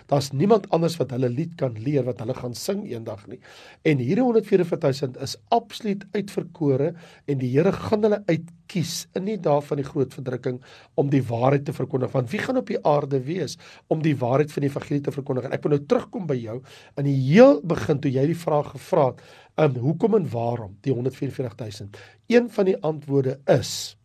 Daar's 0.09 0.31
niemand 0.33 0.65
anders 0.73 0.95
wat 0.97 1.11
hulle 1.13 1.29
lied 1.29 1.53
kan 1.59 1.75
leer 1.77 2.05
wat 2.07 2.23
hulle 2.23 2.33
gaan 2.33 2.55
sing 2.57 2.81
eendag 2.89 3.27
nie. 3.29 3.37
En 3.85 4.01
hierdie 4.01 4.25
144000 4.25 5.19
is 5.21 5.35
absoluut 5.53 6.05
uitverkore 6.15 6.93
en 7.29 7.41
die 7.41 7.51
Here 7.53 7.73
gaan 7.75 8.07
hulle 8.07 8.21
uitkies 8.25 9.03
in 9.17 9.29
die 9.29 9.37
dae 9.37 9.61
van 9.65 9.81
die 9.81 9.85
groot 9.85 10.13
verdrukking 10.17 10.59
om 10.97 11.13
die 11.13 11.21
waarheid 11.29 11.67
te 11.69 11.77
verkondig. 11.77 12.13
Want 12.15 12.33
wie 12.33 12.41
gaan 12.41 12.57
op 12.61 12.69
die 12.71 12.81
aarde 12.89 13.21
wees 13.25 13.57
om 13.87 14.01
die 14.05 14.15
waarheid 14.17 14.53
van 14.53 14.65
die 14.65 14.71
evangelie 14.73 15.01
te 15.05 15.13
verkondig? 15.13 15.45
En 15.45 15.57
ek 15.57 15.65
wil 15.65 15.77
nou 15.77 15.81
terugkom 15.85 16.27
by 16.29 16.39
jou 16.41 16.59
in 16.97 17.09
die 17.09 17.17
heel 17.29 17.59
begin 17.61 18.01
toe 18.01 18.13
jy 18.13 18.25
die 18.33 18.41
vraag 18.47 18.73
gevra 18.73 19.11
het, 19.11 19.25
um, 19.61 19.81
hoekom 19.83 20.17
en 20.17 20.29
waarom 20.33 20.77
die 20.85 20.93
144000? 20.93 21.97
Een 22.33 22.49
van 22.49 22.69
die 22.69 22.77
antwoorde 22.81 23.39
is 23.45 23.95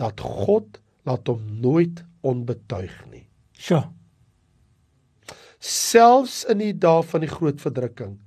dat 0.00 0.20
God 0.20 0.80
laat 1.06 1.28
hom 1.30 1.44
nooit 1.62 2.02
onbetuig 2.24 3.04
nie. 3.12 3.28
Sjoe. 3.54 3.84
Selfs 5.64 6.42
in 6.52 6.60
die 6.60 6.74
dae 6.76 7.00
van 7.08 7.22
die 7.24 7.30
groot 7.30 7.62
verdrukking 7.62 8.18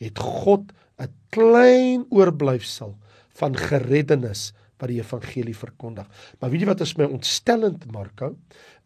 het 0.00 0.18
God 0.18 0.72
'n 0.98 1.12
klein 1.28 2.06
oorblyfsel 2.08 2.94
van 3.40 3.56
gereddenis 3.56 4.52
wat 4.80 4.88
die 4.88 5.00
evangelie 5.00 5.56
verkondig. 5.56 6.08
Maar 6.40 6.50
weet 6.50 6.60
jy 6.64 6.68
wat 6.68 6.80
is 6.80 6.96
my 6.96 7.04
ontstellend 7.04 7.84
Marko? 7.92 8.36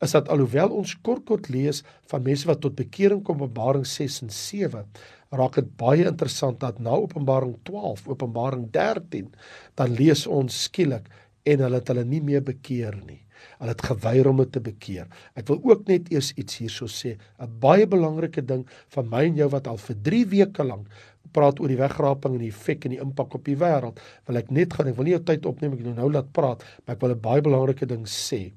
Is 0.03 0.11
dat 0.11 0.29
alhoewel 0.29 0.75
ons 0.75 0.97
kort 1.07 1.25
kort 1.25 1.49
lees 1.49 1.83
van 2.11 2.23
mense 2.23 2.47
wat 2.47 2.61
tot 2.61 2.75
bekering 2.75 3.23
kom 3.23 3.43
Openbaring 3.43 3.87
6 3.87 4.23
en 4.23 4.31
7, 4.31 4.85
raak 5.31 5.55
dit 5.55 5.77
baie 5.77 6.07
interessant 6.07 6.61
dat 6.61 6.79
na 6.79 6.91
Openbaring 6.91 7.57
12, 7.63 8.09
Openbaring 8.09 8.71
13, 8.71 9.31
dan 9.75 9.95
lees 9.95 10.27
ons 10.27 10.63
skielik 10.63 11.07
en 11.45 11.61
hulle 11.61 11.79
het 11.79 11.89
hulle 11.89 12.05
nie 12.05 12.23
meer 12.23 12.43
bekeer 12.43 12.97
nie. 13.07 13.23
Hulle 13.59 13.75
het 13.75 13.83
geweier 13.83 14.29
om 14.29 14.37
dit 14.37 14.53
te 14.53 14.61
bekeer. 14.61 15.07
Ek 15.35 15.47
wil 15.49 15.61
ook 15.63 15.87
net 15.89 16.11
eers 16.13 16.33
iets 16.37 16.59
hierso 16.59 16.87
sê, 16.87 17.17
'n 17.39 17.61
baie 17.61 17.87
belangrike 17.87 18.43
ding 18.43 18.67
van 18.89 19.09
my 19.09 19.25
en 19.25 19.37
jou 19.37 19.49
wat 19.49 19.67
al 19.67 19.77
vir 19.77 19.97
3 20.03 20.27
weke 20.27 20.65
lank 20.65 20.89
praat 21.33 21.61
oor 21.61 21.69
die 21.69 21.79
wegraping 21.79 22.35
en 22.35 22.45
die 22.45 22.51
effek 22.51 22.85
en 22.85 22.91
die 22.91 23.01
impak 23.01 23.35
op 23.35 23.45
die 23.45 23.57
wêreld. 23.57 24.01
Wil 24.27 24.37
ek 24.37 24.51
net 24.51 24.75
gaan, 24.75 24.89
ek 24.89 24.97
wil 24.97 25.05
nie 25.05 25.15
jou 25.15 25.25
tyd 25.25 25.47
opneem, 25.47 25.73
ek 25.73 25.97
nou 25.97 26.11
laat 26.11 26.33
praat, 26.33 26.65
maar 26.85 26.97
ek 26.97 27.03
wil 27.03 27.15
'n 27.15 27.21
baie 27.21 27.41
belangrike 27.41 27.87
ding 27.87 28.05
sê. 28.05 28.53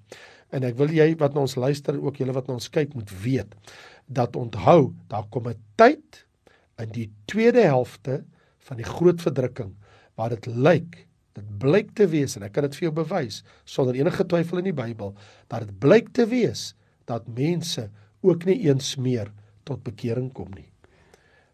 En 0.51 0.63
ek 0.63 0.77
wil 0.77 0.89
jy 0.89 1.15
wat 1.17 1.33
na 1.33 1.41
ons 1.41 1.55
luister 1.55 1.97
ook 1.97 2.17
julle 2.17 2.33
wat 2.33 2.47
na 2.47 2.53
ons 2.53 2.69
kyk 2.69 2.93
moet 2.93 3.09
weet 3.23 3.55
dat 4.07 4.35
onthou, 4.35 4.93
daar 5.07 5.25
kom 5.29 5.47
'n 5.47 5.57
tyd 5.77 6.25
in 6.79 6.89
die 6.89 7.09
tweede 7.25 7.61
helfte 7.61 8.23
van 8.67 8.77
die 8.77 8.87
groot 8.87 9.21
verdrukking 9.21 9.73
waar 10.15 10.29
dit 10.29 10.45
lyk 10.45 11.07
dit 11.33 11.45
blyk 11.59 11.93
te 11.95 12.07
wees 12.07 12.35
en 12.37 12.43
ek 12.43 12.53
kan 12.53 12.63
dit 12.67 12.75
vir 12.75 12.89
jou 12.89 12.93
bewys 13.03 13.43
sonder 13.65 13.95
enige 13.95 14.23
twyfel 14.25 14.57
in 14.61 14.65
die 14.71 14.73
Bybel 14.77 15.15
dat 15.49 15.65
dit 15.65 15.79
blyk 15.79 16.11
te 16.13 16.25
wees 16.29 16.73
dat 17.09 17.27
mense 17.27 17.89
ook 18.23 18.45
nie 18.45 18.59
eens 18.67 18.95
meer 18.97 19.31
tot 19.67 19.83
bekering 19.83 20.31
kom 20.33 20.51
nie. 20.55 20.69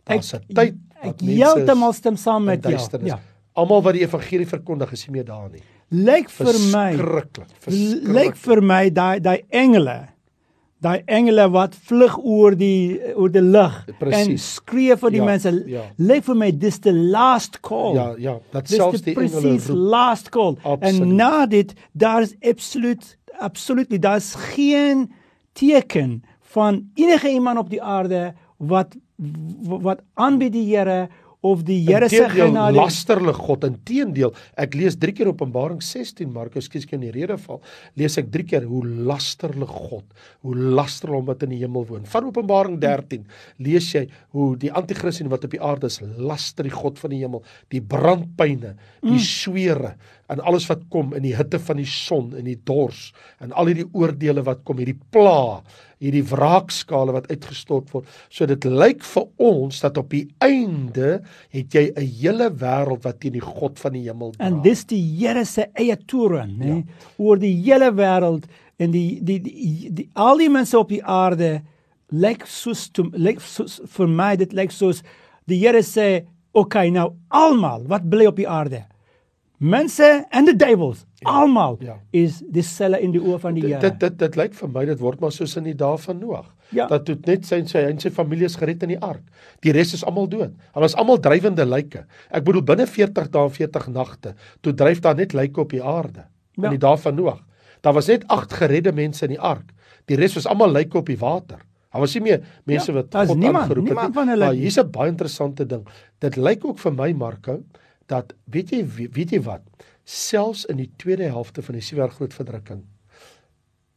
Daar's 0.06 0.34
'n 0.34 0.42
tyd 0.54 0.76
ek 1.02 1.22
heeltemal 1.22 1.94
stem 1.94 2.16
saam 2.18 2.44
met 2.44 2.64
jou. 2.64 3.00
Ja. 3.06 3.20
Almal 3.54 3.82
wat 3.82 3.94
die 3.94 4.02
evangelie 4.04 4.48
verkondig 4.48 4.92
is 4.92 5.08
nie 5.08 5.14
meer 5.14 5.26
daar 5.26 5.50
nie. 5.50 5.62
Lyk 5.92 6.30
vir 6.30 6.54
my 6.72 6.96
Verskriklik. 7.60 8.08
lyk 8.14 8.36
vir 8.36 8.62
my 8.62 8.90
daai 8.90 9.20
daai 9.20 9.44
engele 9.50 10.08
daai 10.82 11.02
engele 11.06 11.50
wat 11.52 11.76
vlug 11.76 12.18
oor 12.24 12.56
die 12.56 13.00
oor 13.16 13.32
die 13.32 13.42
lug 13.44 13.86
en 14.00 14.38
skree 14.40 14.96
vir 14.98 15.12
die 15.12 15.20
Ja, 15.20 15.26
mense. 15.26 15.52
ja. 15.68 15.82
Lyk 15.98 16.24
vir 16.24 16.36
my 16.36 16.52
dis 16.58 16.80
the 16.80 16.94
last 16.94 17.60
call. 17.62 17.96
Ja, 17.96 18.14
ja, 18.18 18.38
dat 18.52 18.68
selfs 18.70 19.02
die 19.04 19.16
engele 19.16 19.58
roep. 19.58 19.90
last 19.92 20.30
call. 20.30 20.56
Absoluut. 20.64 21.02
En 21.02 21.16
na 21.16 21.46
dit 21.46 21.74
daar 21.92 22.22
is 22.22 22.36
absoluut 22.42 23.18
absoluut 23.40 24.02
daar's 24.02 24.36
geen 24.36 25.12
teken 25.54 26.24
van 26.42 26.90
enige 26.96 27.30
iemand 27.30 27.58
op 27.60 27.70
die 27.70 27.82
aarde 27.84 28.34
wat 28.58 28.96
wat 29.68 30.00
aanbied 30.14 30.54
die 30.54 30.76
Here 30.76 31.10
of 31.42 31.62
die 31.64 31.86
Here 31.88 32.10
se 32.10 32.26
genade. 32.30 32.76
lasterlik 32.76 33.36
God. 33.36 33.64
Inteendeel, 33.64 34.34
ek 34.60 34.74
lees 34.76 34.98
3 35.00 35.14
keer 35.16 35.30
Openbaring 35.32 35.80
16, 35.82 36.28
Markus, 36.34 36.66
ekskuus 36.68 36.84
ek 36.84 36.94
in 36.98 37.06
die 37.06 37.12
rede 37.16 37.38
val, 37.38 37.62
lees 37.96 38.18
ek 38.20 38.28
3 38.34 38.44
keer 38.44 38.66
hoe 38.68 38.82
lasterlik 39.08 39.70
God, 39.72 40.04
hoe 40.44 40.56
lasterlik 40.56 41.16
hom 41.22 41.26
wat 41.32 41.44
in 41.48 41.50
die 41.56 41.62
hemel 41.64 41.86
woon. 41.88 42.04
Van 42.12 42.28
Openbaring 42.28 42.80
13 42.84 43.24
lees 43.60 43.88
jy 43.96 44.08
hoe 44.36 44.56
die 44.60 44.72
anti-kris 44.72 45.22
en 45.24 45.30
wat 45.32 45.46
op 45.48 45.52
die 45.56 45.62
aarde 45.64 45.88
is, 45.88 46.02
laster 46.18 46.64
die 46.68 46.76
God 46.76 47.00
van 47.00 47.12
die 47.16 47.22
hemel, 47.24 47.44
die 47.72 47.82
brandpyne, 47.82 48.76
die 49.02 49.16
Mm. 49.16 49.20
swere 49.24 49.96
en 50.30 50.40
alles 50.46 50.68
wat 50.70 50.82
kom 50.94 51.14
in 51.18 51.24
die 51.26 51.36
hitte 51.36 51.60
van 51.60 51.78
die 51.82 51.88
son 51.90 52.34
en 52.38 52.46
die 52.46 52.58
dors 52.68 53.10
en 53.42 53.52
al 53.58 53.66
hierdie 53.72 53.88
oordeele 53.98 54.44
wat 54.46 54.64
kom, 54.68 54.78
hierdie 54.78 54.98
pla, 55.12 55.62
hierdie 56.00 56.24
wraakskale 56.30 57.12
wat 57.16 57.28
uitgestort 57.32 57.90
word. 57.94 58.06
So 58.30 58.46
dit 58.50 58.64
lyk 58.70 59.04
vir 59.04 59.26
ons 59.38 59.82
dat 59.84 59.98
op 59.98 60.10
die 60.14 60.28
einde 60.46 61.22
het 61.52 61.74
jy 61.76 61.92
'n 61.96 62.06
hele 62.22 62.50
wêreld 62.52 63.04
wat 63.04 63.20
teen 63.20 63.34
die 63.34 63.42
God 63.42 63.80
van 63.80 63.94
die 63.94 64.04
hemel 64.08 64.32
dra. 64.32 64.46
En 64.46 64.62
dis 64.62 64.86
die 64.86 65.02
Here 65.20 65.46
se 65.46 65.66
eie 65.76 65.98
toren, 66.08 66.58
nê, 66.60 66.68
Ja. 66.78 66.84
oor 67.18 67.38
die 67.38 67.56
hele 67.64 67.92
wêreld 67.92 68.44
en 68.80 68.92
die 68.92 69.20
die, 69.22 69.40
die 69.40 69.90
die 69.92 70.10
al 70.16 70.38
die 70.38 70.50
mense 70.50 70.78
op 70.80 70.90
die 70.90 71.04
aarde 71.04 71.62
lyk 72.12 72.46
soos 72.46 72.90
to- 72.90 73.12
lyk 73.14 73.40
soos 73.40 73.82
vir 73.86 74.08
my 74.08 74.36
dit 74.36 74.54
lyk 74.54 74.72
soos 74.72 75.04
die 75.48 75.60
Here 75.60 75.82
sê, 75.82 76.26
"Oké, 76.54 76.78
okay, 76.78 76.90
nou 76.90 77.14
almal 77.30 77.84
wat 77.88 78.10
bly 78.10 78.26
op 78.26 78.36
die 78.36 78.48
aarde, 78.48 78.86
mense 79.60 80.06
en 80.32 80.46
die 80.48 80.56
duivels, 80.56 81.02
almal 81.28 81.76
ja. 81.84 81.98
is 82.16 82.40
dieselfde 82.48 83.02
in 83.04 83.12
die 83.16 83.20
oë 83.22 83.40
van 83.44 83.58
die 83.58 83.66
Here." 83.68 83.80
dit 83.84 84.00
dit, 84.00 84.16
dit 84.20 84.36
lyk 84.40 84.54
vir 84.56 84.70
my 84.72 84.86
dit 84.88 85.00
word 85.02 85.20
maar 85.20 85.32
soos 85.36 85.56
in 85.60 85.68
die 85.68 85.76
dae 85.76 85.98
van 86.00 86.20
Noag. 86.20 86.48
Ja. 86.72 86.86
Dat 86.88 87.06
toe 87.06 87.18
net 87.26 87.46
sy 87.50 87.56
en 87.64 87.68
sy 87.68 87.82
en 87.90 88.00
sy 88.00 88.12
familie 88.14 88.46
is 88.46 88.56
gered 88.56 88.84
in 88.86 88.94
die 88.94 89.00
ark. 89.04 89.24
Die 89.66 89.72
res 89.76 89.94
is 89.98 90.04
almal 90.06 90.28
dood. 90.30 90.52
Hulle 90.74 90.86
was 90.86 90.96
almal 90.96 91.18
drywende 91.20 91.66
lyke. 91.66 92.06
Ek 92.32 92.44
bedoel 92.46 92.62
binne 92.64 92.86
40 92.88 93.30
dae 93.34 93.44
en 93.50 93.56
40 93.56 93.88
nagte, 93.96 94.36
toe 94.62 94.74
dryf 94.74 95.02
daar 95.02 95.16
net 95.16 95.34
lyke 95.34 95.62
op 95.62 95.70
die 95.76 95.84
aarde 95.84 96.26
Ja. 96.60 96.66
in 96.70 96.78
die 96.78 96.80
dae 96.80 96.98
van 96.98 97.16
Noag. 97.16 97.42
Daar 97.82 97.94
was 97.94 98.08
net 98.08 98.28
8 98.28 98.54
geredde 98.54 98.92
mense 98.94 99.26
in 99.26 99.32
die 99.32 99.40
ark. 99.40 99.74
Die 100.06 100.16
res 100.16 100.36
was 100.36 100.46
almal 100.48 100.72
lyke 100.72 100.98
op 100.98 101.06
die 101.08 101.18
water. 101.18 101.60
Daar 101.92 102.02
was 102.02 102.14
nie 102.14 102.22
meer 102.22 102.42
mense 102.66 102.92
Ja, 102.92 103.02
wat 103.02 103.28
God 103.28 103.38
niemand- 103.38 103.64
aangeroep 103.66 103.88
het 103.90 103.98
nie. 103.98 104.26
hulle 104.30 104.46
Maar 104.46 104.54
hier's 104.54 104.78
'n 104.78 104.92
baie 104.92 105.10
interessante 105.10 105.66
ding. 105.66 105.88
Dit 106.20 106.36
lyk 106.38 106.66
ook 106.66 106.78
vir 106.80 106.92
my 106.94 107.12
Marko 107.14 107.64
dat 108.10 108.34
weet 108.50 108.74
jy 108.74 108.84
weet 108.90 109.36
jy 109.36 109.42
wat? 109.46 109.66
Selfs 110.04 110.66
in 110.72 110.82
die 110.82 110.90
tweede 110.98 111.30
helfte 111.30 111.62
van 111.66 111.78
die 111.78 111.86
sewe 111.86 112.10
groot 112.10 112.34
verdrukking 112.34 112.86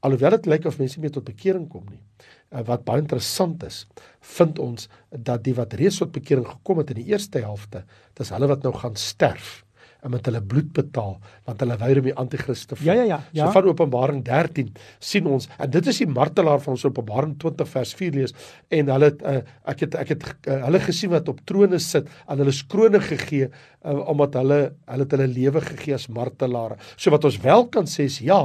alhoewel 0.02 0.34
dit 0.36 0.48
lyk 0.50 0.66
of 0.66 0.78
mense 0.80 0.98
nie 0.98 1.06
meer 1.06 1.14
tot 1.14 1.26
bekering 1.28 1.68
kom 1.70 1.84
nie. 1.90 2.00
Uh, 2.50 2.62
wat 2.66 2.84
baie 2.86 3.02
interessant 3.02 3.62
is, 3.66 3.84
vind 4.34 4.58
ons 4.62 4.88
dat 5.10 5.44
die 5.46 5.54
wat 5.58 5.76
reeds 5.78 6.00
tot 6.02 6.14
bekering 6.14 6.46
gekom 6.48 6.82
het 6.82 6.90
in 6.94 7.02
die 7.02 7.12
eerste 7.14 7.42
helfte, 7.44 7.84
dis 8.18 8.32
hulle 8.34 8.50
wat 8.50 8.66
nou 8.66 8.74
gaan 8.76 8.98
sterf 8.98 9.60
en 10.02 10.10
met 10.10 10.26
hulle 10.26 10.42
bloed 10.42 10.70
betaal 10.74 11.16
want 11.46 11.62
hulle 11.62 11.76
weier 11.80 12.00
om 12.00 12.08
die 12.08 12.14
anti-kris 12.18 12.64
te 12.66 12.76
volg. 12.76 12.86
Ja, 12.86 12.96
ja, 12.98 13.04
ja, 13.06 13.18
ja. 13.30 13.46
So 13.46 13.56
van 13.56 13.68
Openbaring 13.70 14.22
13 14.26 14.72
sien 15.02 15.28
ons 15.30 15.48
en 15.58 15.70
dit 15.70 15.90
is 15.92 16.00
die 16.02 16.08
martelaar 16.10 16.62
van 16.64 16.76
ons 16.76 16.86
Openbaring 16.88 17.36
20 17.42 17.70
vers 17.74 17.94
4 17.98 18.16
lees 18.18 18.34
en 18.78 18.90
hulle 18.94 19.12
uh, 19.18 19.36
ek 19.72 19.86
het 19.86 19.98
ek 20.02 20.14
het 20.16 20.26
uh, 20.26 20.58
hulle 20.66 20.82
gesien 20.86 21.12
wat 21.14 21.30
op 21.32 21.42
trone 21.48 21.78
sit 21.82 22.10
en 22.26 22.42
hulle 22.42 22.54
is 22.54 22.64
krone 22.72 23.02
gegee 23.02 23.50
uh, 23.84 23.98
omdat 24.10 24.38
hulle 24.40 24.60
hulle 24.90 25.06
het 25.06 25.16
hulle 25.16 25.28
lewe 25.30 25.62
gegee 25.64 25.94
as 25.96 26.08
martelare. 26.12 26.78
So 26.96 27.12
wat 27.14 27.26
ons 27.28 27.38
wel 27.42 27.66
kan 27.74 27.88
sê 27.90 28.06
is 28.10 28.18
ja, 28.24 28.40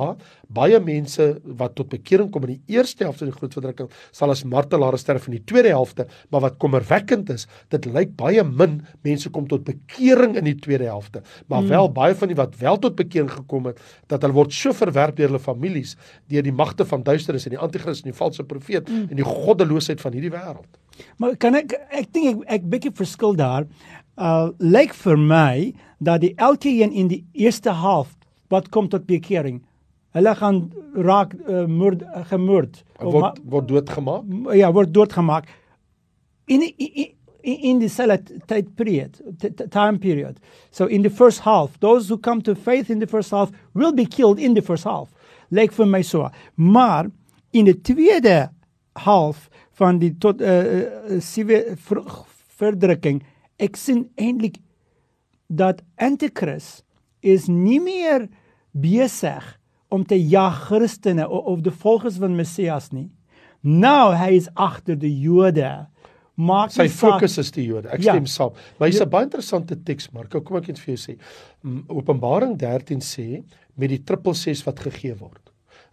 baie 0.54 0.80
mense 0.84 1.26
wat 1.60 1.76
tot 1.78 1.90
bekering 1.92 2.30
kom 2.32 2.46
in 2.48 2.56
die 2.56 2.78
eerste 2.78 3.06
helfte 3.06 3.26
van 3.26 3.32
die 3.32 3.38
groot 3.40 3.58
verdrukking 3.58 3.90
sal 4.16 4.32
as 4.34 4.46
martelare 4.48 5.00
sterf 5.00 5.28
in 5.28 5.38
die 5.38 5.44
tweede 5.50 5.74
helfte, 5.74 6.08
maar 6.32 6.46
wat 6.46 6.60
kommerwekkend 6.62 7.32
is, 7.34 7.48
dit 7.74 7.88
lyk 7.92 8.16
baie 8.20 8.44
min 8.48 8.80
mense 9.06 9.32
kom 9.34 9.48
tot 9.50 9.66
bekering 9.68 10.38
in 10.40 10.48
die 10.48 10.58
tweede 10.62 10.88
helfte, 10.90 11.24
maar 11.48 11.64
mm. 11.64 11.68
wel 11.68 11.92
baie 11.92 12.16
van 12.16 12.32
die 12.32 12.38
wat 12.38 12.56
wel 12.60 12.80
tot 12.84 12.96
bekering 12.96 13.32
gekom 13.32 13.70
het, 13.72 13.80
dat 14.12 14.22
hulle 14.22 14.36
word 14.36 14.54
so 14.54 14.76
verwerp 14.76 15.16
deur 15.16 15.32
hulle 15.32 15.44
families 15.44 15.96
deur 16.32 16.44
die 16.44 16.56
magte 16.56 16.86
van 16.86 17.04
duisternis 17.04 17.48
en 17.48 17.56
die 17.56 17.62
anti-kris 17.62 18.04
en 18.04 18.12
die 18.12 18.18
valse 18.18 18.44
profeet 18.44 18.90
mm. 18.90 19.08
en 19.10 19.22
die 19.22 19.28
goddeloosheid 19.28 20.04
van 20.04 20.18
hierdie 20.18 20.34
wêreld. 20.34 20.68
Maar 21.22 21.38
kan 21.38 21.56
ek 21.60 21.78
ek 21.90 22.12
dink 22.14 22.44
ek 22.44 22.60
ek 22.60 22.70
bietjie 22.74 22.94
verskil 22.98 23.38
daar. 23.38 23.68
Uh 24.18 24.50
lyk 24.58 24.96
vir 24.98 25.18
my 25.18 25.74
dat 26.04 26.22
die 26.26 26.34
elkeen 26.36 26.92
in 26.92 27.10
die 27.12 27.24
eerste 27.34 27.74
helft 27.74 28.18
wat 28.50 28.70
kom 28.74 28.88
tot 28.90 29.06
bekering, 29.06 29.60
hulle 30.16 30.34
gaan 30.40 30.62
raak 30.96 31.36
uh, 31.46 31.66
moord 31.68 32.04
gemoord 32.32 32.84
Word 32.98 33.42
word 33.46 33.68
doodgemaak. 33.70 34.24
ja, 34.58 34.72
word 34.74 34.94
doodgemaak. 34.94 35.46
In 36.48 36.62
in 36.62 36.92
in, 36.94 37.17
in 37.48 37.80
the 37.80 37.88
select 37.88 38.32
time 38.48 38.66
period, 38.76 39.22
t- 39.40 39.50
t- 39.50 39.68
time 39.68 40.00
period. 40.00 40.40
So 40.72 40.86
in 40.86 41.02
the 41.02 41.10
first 41.10 41.40
half, 41.42 41.80
those 41.80 42.10
who 42.10 42.18
come 42.18 42.42
to 42.42 42.56
faith 42.56 42.90
in 42.90 43.00
the 43.00 43.08
first 43.08 43.32
half 43.32 43.52
will 43.74 43.94
be 43.94 44.06
killed 44.06 44.40
in 44.40 44.54
the 44.54 44.62
first 44.62 44.84
half. 44.84 45.10
Lyk 45.52 45.72
vir 45.72 45.86
my 45.86 46.02
so. 46.02 46.30
Maar 46.56 47.10
in 47.54 47.66
die 47.66 47.78
tweede 47.82 48.50
half 48.96 49.50
van 49.80 50.00
die 50.00 50.12
tot 50.20 50.42
uh, 50.42 50.88
verdrukking, 52.58 53.22
ek 53.60 53.78
sien 53.78 54.08
eintlik 54.20 54.60
dat 55.48 55.82
antikris 55.98 56.82
is 57.22 57.48
nie 57.48 57.80
meer 57.80 58.28
besig 58.76 59.46
om 59.90 60.04
te 60.04 60.18
jag 60.20 60.68
Christene 60.68 61.28
of, 61.30 61.46
of 61.46 61.62
die 61.64 61.72
volgers 61.72 62.18
van 62.20 62.36
Messias 62.36 62.92
nie. 62.92 63.08
Nou 63.64 64.14
hy 64.16 64.34
is 64.38 64.50
agter 64.56 64.98
die 65.00 65.14
Jode. 65.24 65.88
Maak 66.38 66.70
Sy 66.72 66.86
fokus 66.94 67.38
is 67.42 67.50
die 67.52 67.66
Jode. 67.66 67.90
Ek 67.90 68.04
Ja. 68.04 68.14
stem 68.14 68.26
saam. 68.26 68.52
Maar 68.80 68.90
hier's 68.90 69.02
'n 69.02 69.10
baie 69.10 69.24
interessante 69.26 69.76
teks, 69.84 70.12
Marko. 70.14 70.40
Kom 70.42 70.58
ek 70.58 70.68
net 70.68 70.78
vir 70.80 70.96
jou 70.96 71.16
sê. 71.16 71.18
Openbaring 71.90 72.56
13 72.58 73.00
sê 73.02 73.44
met 73.76 73.90
die 73.90 73.98
666 74.04 74.64
wat 74.66 74.80
gegee 74.80 75.16
word. 75.16 75.40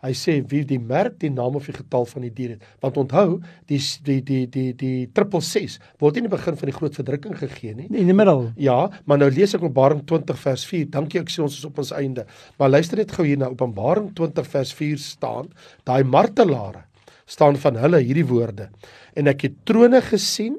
Hy 0.04 0.10
sê 0.12 0.42
wie 0.50 0.62
die 0.64 0.78
merk, 0.78 1.18
die 1.18 1.30
naam 1.30 1.56
of 1.56 1.64
die 1.64 1.72
getal 1.72 2.04
van 2.04 2.22
die 2.22 2.30
dier 2.30 2.50
het. 2.50 2.62
Want 2.82 2.96
onthou, 2.96 3.40
die 3.66 3.78
die 4.04 4.20
die 4.20 4.46
die 4.46 4.72
die 4.76 5.06
666 5.14 5.78
word 5.98 6.16
in 6.18 6.24
die 6.24 6.28
begin 6.36 6.56
van 6.56 6.66
die 6.68 6.76
groot 6.76 6.94
verdrukking 6.94 7.38
gegee 7.38 7.74
nie. 7.74 7.86
in 7.90 8.06
die 8.06 8.12
middel. 8.12 8.52
Ja, 8.56 8.90
maar 9.06 9.18
nou 9.18 9.30
lees 9.30 9.54
ek 9.54 9.62
Openbaring 9.62 10.04
20 10.06 10.36
vers 10.38 10.64
4. 10.66 10.84
Dankie 10.90 11.20
ek 11.20 11.28
sê 11.30 11.42
ons 11.42 11.56
is 11.56 11.64
op 11.64 11.78
ons 11.78 11.90
einde. 11.92 12.26
Maar 12.58 12.68
luister 12.68 12.98
net 12.98 13.12
gou 13.12 13.24
hier 13.24 13.38
na 13.38 13.48
Openbaring 13.48 14.12
20 14.14 14.46
vers 14.46 14.72
4 14.74 14.98
staan. 14.98 15.48
Daai 15.86 16.04
martelare 16.04 16.84
staan 17.26 17.56
van 17.60 17.78
hulle 17.80 18.00
hierdie 18.04 18.26
woorde. 18.28 18.68
En 19.16 19.30
ek 19.30 19.46
het 19.48 19.58
trone 19.68 20.00
gesien 20.04 20.58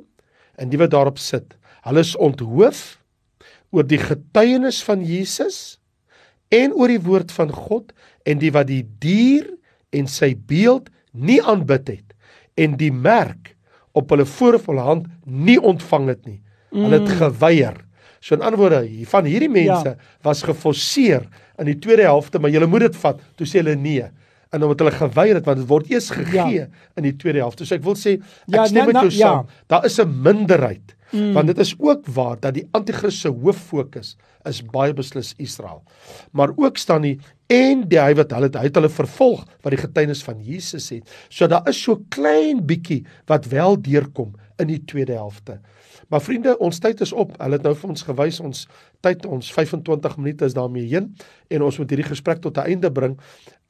en 0.57 0.71
die 0.71 0.79
wat 0.81 0.93
daarop 0.95 1.19
sit. 1.21 1.55
Hulle 1.85 2.01
is 2.05 2.15
onthoof 2.17 2.97
oor 3.75 3.85
die 3.87 3.99
getuienis 4.01 4.81
van 4.87 5.03
Jesus 5.05 5.77
en 6.53 6.73
oor 6.73 6.91
die 6.93 7.01
woord 7.01 7.33
van 7.35 7.51
God 7.53 7.91
en 8.25 8.39
die 8.41 8.51
wat 8.55 8.69
die 8.71 8.83
dier 9.03 9.49
en 9.95 10.07
sy 10.11 10.33
beeld 10.35 10.89
nie 11.13 11.41
aanbid 11.43 11.91
het 11.97 12.15
en 12.59 12.77
die 12.79 12.91
merk 12.91 13.53
op 13.95 14.11
hulle 14.11 14.25
voor 14.27 14.57
of 14.59 14.65
hulle 14.71 14.83
hand 14.83 15.07
nie 15.25 15.57
ontvang 15.59 16.09
het 16.11 16.25
nie. 16.27 16.41
Hulle 16.75 16.99
het 16.99 17.11
geweier. 17.19 17.77
So 18.19 18.35
in 18.35 18.41
ander 18.43 18.59
woorde, 18.59 18.81
van 19.07 19.27
hierdie 19.29 19.51
mense 19.51 19.93
Ja. 19.93 19.95
was 20.23 20.43
geforseer 20.43 21.27
in 21.59 21.65
die 21.69 21.77
tweede 21.79 22.03
helfte, 22.03 22.39
maar 22.39 22.49
julle 22.51 22.67
moet 22.67 22.87
dit 22.89 22.95
vat. 22.95 23.19
Toe 23.37 23.47
sê 23.47 23.61
hulle 23.61 23.75
nee. 23.75 24.09
En 24.51 24.63
omdat 24.63 24.79
hulle 24.79 24.91
geweier 24.91 25.35
het 25.35 25.45
want 25.45 25.57
dit 25.57 25.67
word 25.67 25.89
eers 25.89 26.09
gegee 26.09 26.53
Ja. 26.53 26.67
in 26.95 27.03
die 27.03 27.15
tweede 27.15 27.39
helfte. 27.39 27.65
So 27.65 27.75
ek 27.75 27.83
wil 27.83 27.95
sê 27.95 28.13
ek 28.17 28.21
Ja, 28.47 28.65
stem 28.65 28.77
na- 28.79 28.85
met 28.85 28.93
na- 28.93 29.01
jou 29.01 29.11
ja. 29.11 29.17
saam. 29.17 29.47
Daar 29.67 29.85
is 29.85 29.99
'n 29.99 30.21
minderheid. 30.21 30.95
Mm. 31.11 31.33
Want 31.33 31.47
dit 31.47 31.57
is 31.59 31.75
ook 31.79 32.05
waar 32.07 32.39
dat 32.39 32.53
die 32.53 32.67
anti-kris 32.71 33.19
se 33.21 33.29
hooffokus 33.29 34.17
is 34.43 34.61
baie 34.65 34.93
beslis 34.93 35.33
Israel. 35.37 35.83
Maar 36.31 36.49
ook 36.55 36.77
staan 36.77 37.01
die 37.01 37.19
en 37.47 37.87
die 37.87 37.99
hy 37.99 38.13
wat 38.15 38.31
hulle 38.31 38.49
hy 38.53 38.63
het 38.63 38.75
hulle 38.75 38.89
vervolg 38.89 39.45
wat 39.61 39.71
die 39.71 39.77
getuienis 39.81 40.23
van 40.23 40.41
Jesus 40.41 40.89
het. 40.89 41.09
So 41.29 41.47
daar 41.47 41.67
is 41.69 41.81
so 41.81 42.01
klein 42.09 42.65
bietjie 42.65 43.05
wat 43.27 43.45
wel 43.45 43.81
deurkom 43.81 44.33
in 44.57 44.67
die 44.67 44.83
tweede 44.85 45.13
helfte. 45.13 45.59
Maar 46.09 46.21
vriende, 46.21 46.57
ons 46.59 46.79
tyd 46.79 47.01
is 47.01 47.13
op. 47.13 47.37
Hulle 47.41 47.53
het 47.53 47.63
nou 47.63 47.75
vir 47.75 47.89
ons 47.89 48.01
gewys 48.01 48.39
ons 48.39 48.67
tyd 49.01 49.25
ons 49.25 49.53
25 49.53 50.17
minute 50.17 50.45
is 50.45 50.53
daarmee 50.53 50.87
heen 50.87 51.15
en 51.49 51.61
ons 51.61 51.77
moet 51.77 51.89
hierdie 51.89 52.07
gesprek 52.09 52.41
tot 52.41 52.57
'n 52.57 52.61
einde 52.61 52.91
bring. 52.91 53.19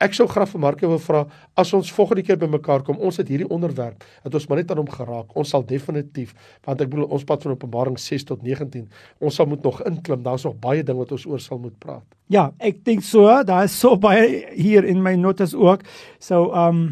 Ek 0.03 0.11
sou 0.11 0.25
graag 0.27 0.49
vir 0.51 0.59
Marko 0.59 0.89
wil 0.91 0.99
vra 0.99 1.21
as 1.55 1.69
ons 1.77 1.87
volgende 1.95 2.25
keer 2.27 2.35
bymekaar 2.39 2.81
kom, 2.83 2.97
ons 2.99 3.15
het 3.21 3.29
hierdie 3.31 3.47
onderwerp, 3.47 4.03
het 4.25 4.33
ons 4.35 4.47
maar 4.51 4.59
net 4.59 4.73
aan 4.73 4.81
hom 4.81 4.89
geraak. 4.91 5.31
Ons 5.39 5.53
sal 5.55 5.63
definitief, 5.63 6.33
want 6.67 6.83
ek 6.83 6.91
bedoel 6.91 7.07
ons 7.15 7.23
pad 7.23 7.45
van 7.45 7.55
Openbaring 7.55 7.95
6 8.01 8.27
tot 8.27 8.43
19, 8.43 8.89
ons 9.23 9.39
sal 9.39 9.47
moet 9.47 9.63
nog 9.63 9.79
inklim. 9.87 10.19
Daar's 10.25 10.43
nog 10.43 10.57
baie 10.59 10.83
ding 10.83 10.99
wat 10.99 11.15
ons 11.15 11.23
oor 11.31 11.39
sal 11.39 11.63
moet 11.63 11.77
praat. 11.79 12.03
Ja, 12.27 12.49
ek 12.59 12.83
dink 12.83 13.07
so, 13.07 13.23
daar 13.47 13.69
is 13.69 13.79
so 13.79 13.95
baie 13.95 14.43
hier 14.57 14.83
in 14.83 14.99
my 15.05 15.15
notas 15.15 15.55
ook. 15.55 15.87
So 16.19 16.51
um 16.51 16.87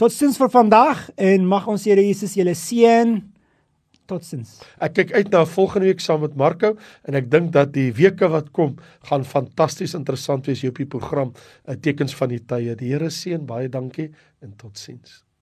Totsiens 0.00 0.38
vir 0.40 0.48
vandag 0.48 1.10
en 1.20 1.42
mag 1.44 1.66
ons 1.68 1.82
Here 1.84 2.00
Jesus 2.00 2.32
julle 2.32 2.54
seën. 2.56 3.18
Totsiens. 4.10 4.58
Ek 4.82 4.96
kyk 4.98 5.14
uit 5.14 5.30
na 5.34 5.44
volgende 5.46 5.90
week 5.90 6.02
saam 6.02 6.24
met 6.24 6.36
Marco 6.38 6.74
en 7.06 7.18
ek 7.18 7.30
dink 7.30 7.52
dat 7.56 7.72
die 7.76 7.88
weke 7.94 8.30
wat 8.32 8.50
kom 8.56 8.76
gaan 9.10 9.24
fantasties 9.24 9.94
interessant 9.98 10.50
wees 10.50 10.64
hier 10.64 10.74
op 10.74 10.82
die 10.82 10.90
program, 10.98 11.34
'n 11.68 11.80
tekens 11.80 12.14
van 12.14 12.28
die 12.34 12.42
tye. 12.42 12.74
Die 12.74 12.92
Here 12.92 13.10
seën, 13.10 13.46
baie 13.46 13.68
dankie 13.68 14.10
en 14.42 14.56
totsiens. 14.56 15.29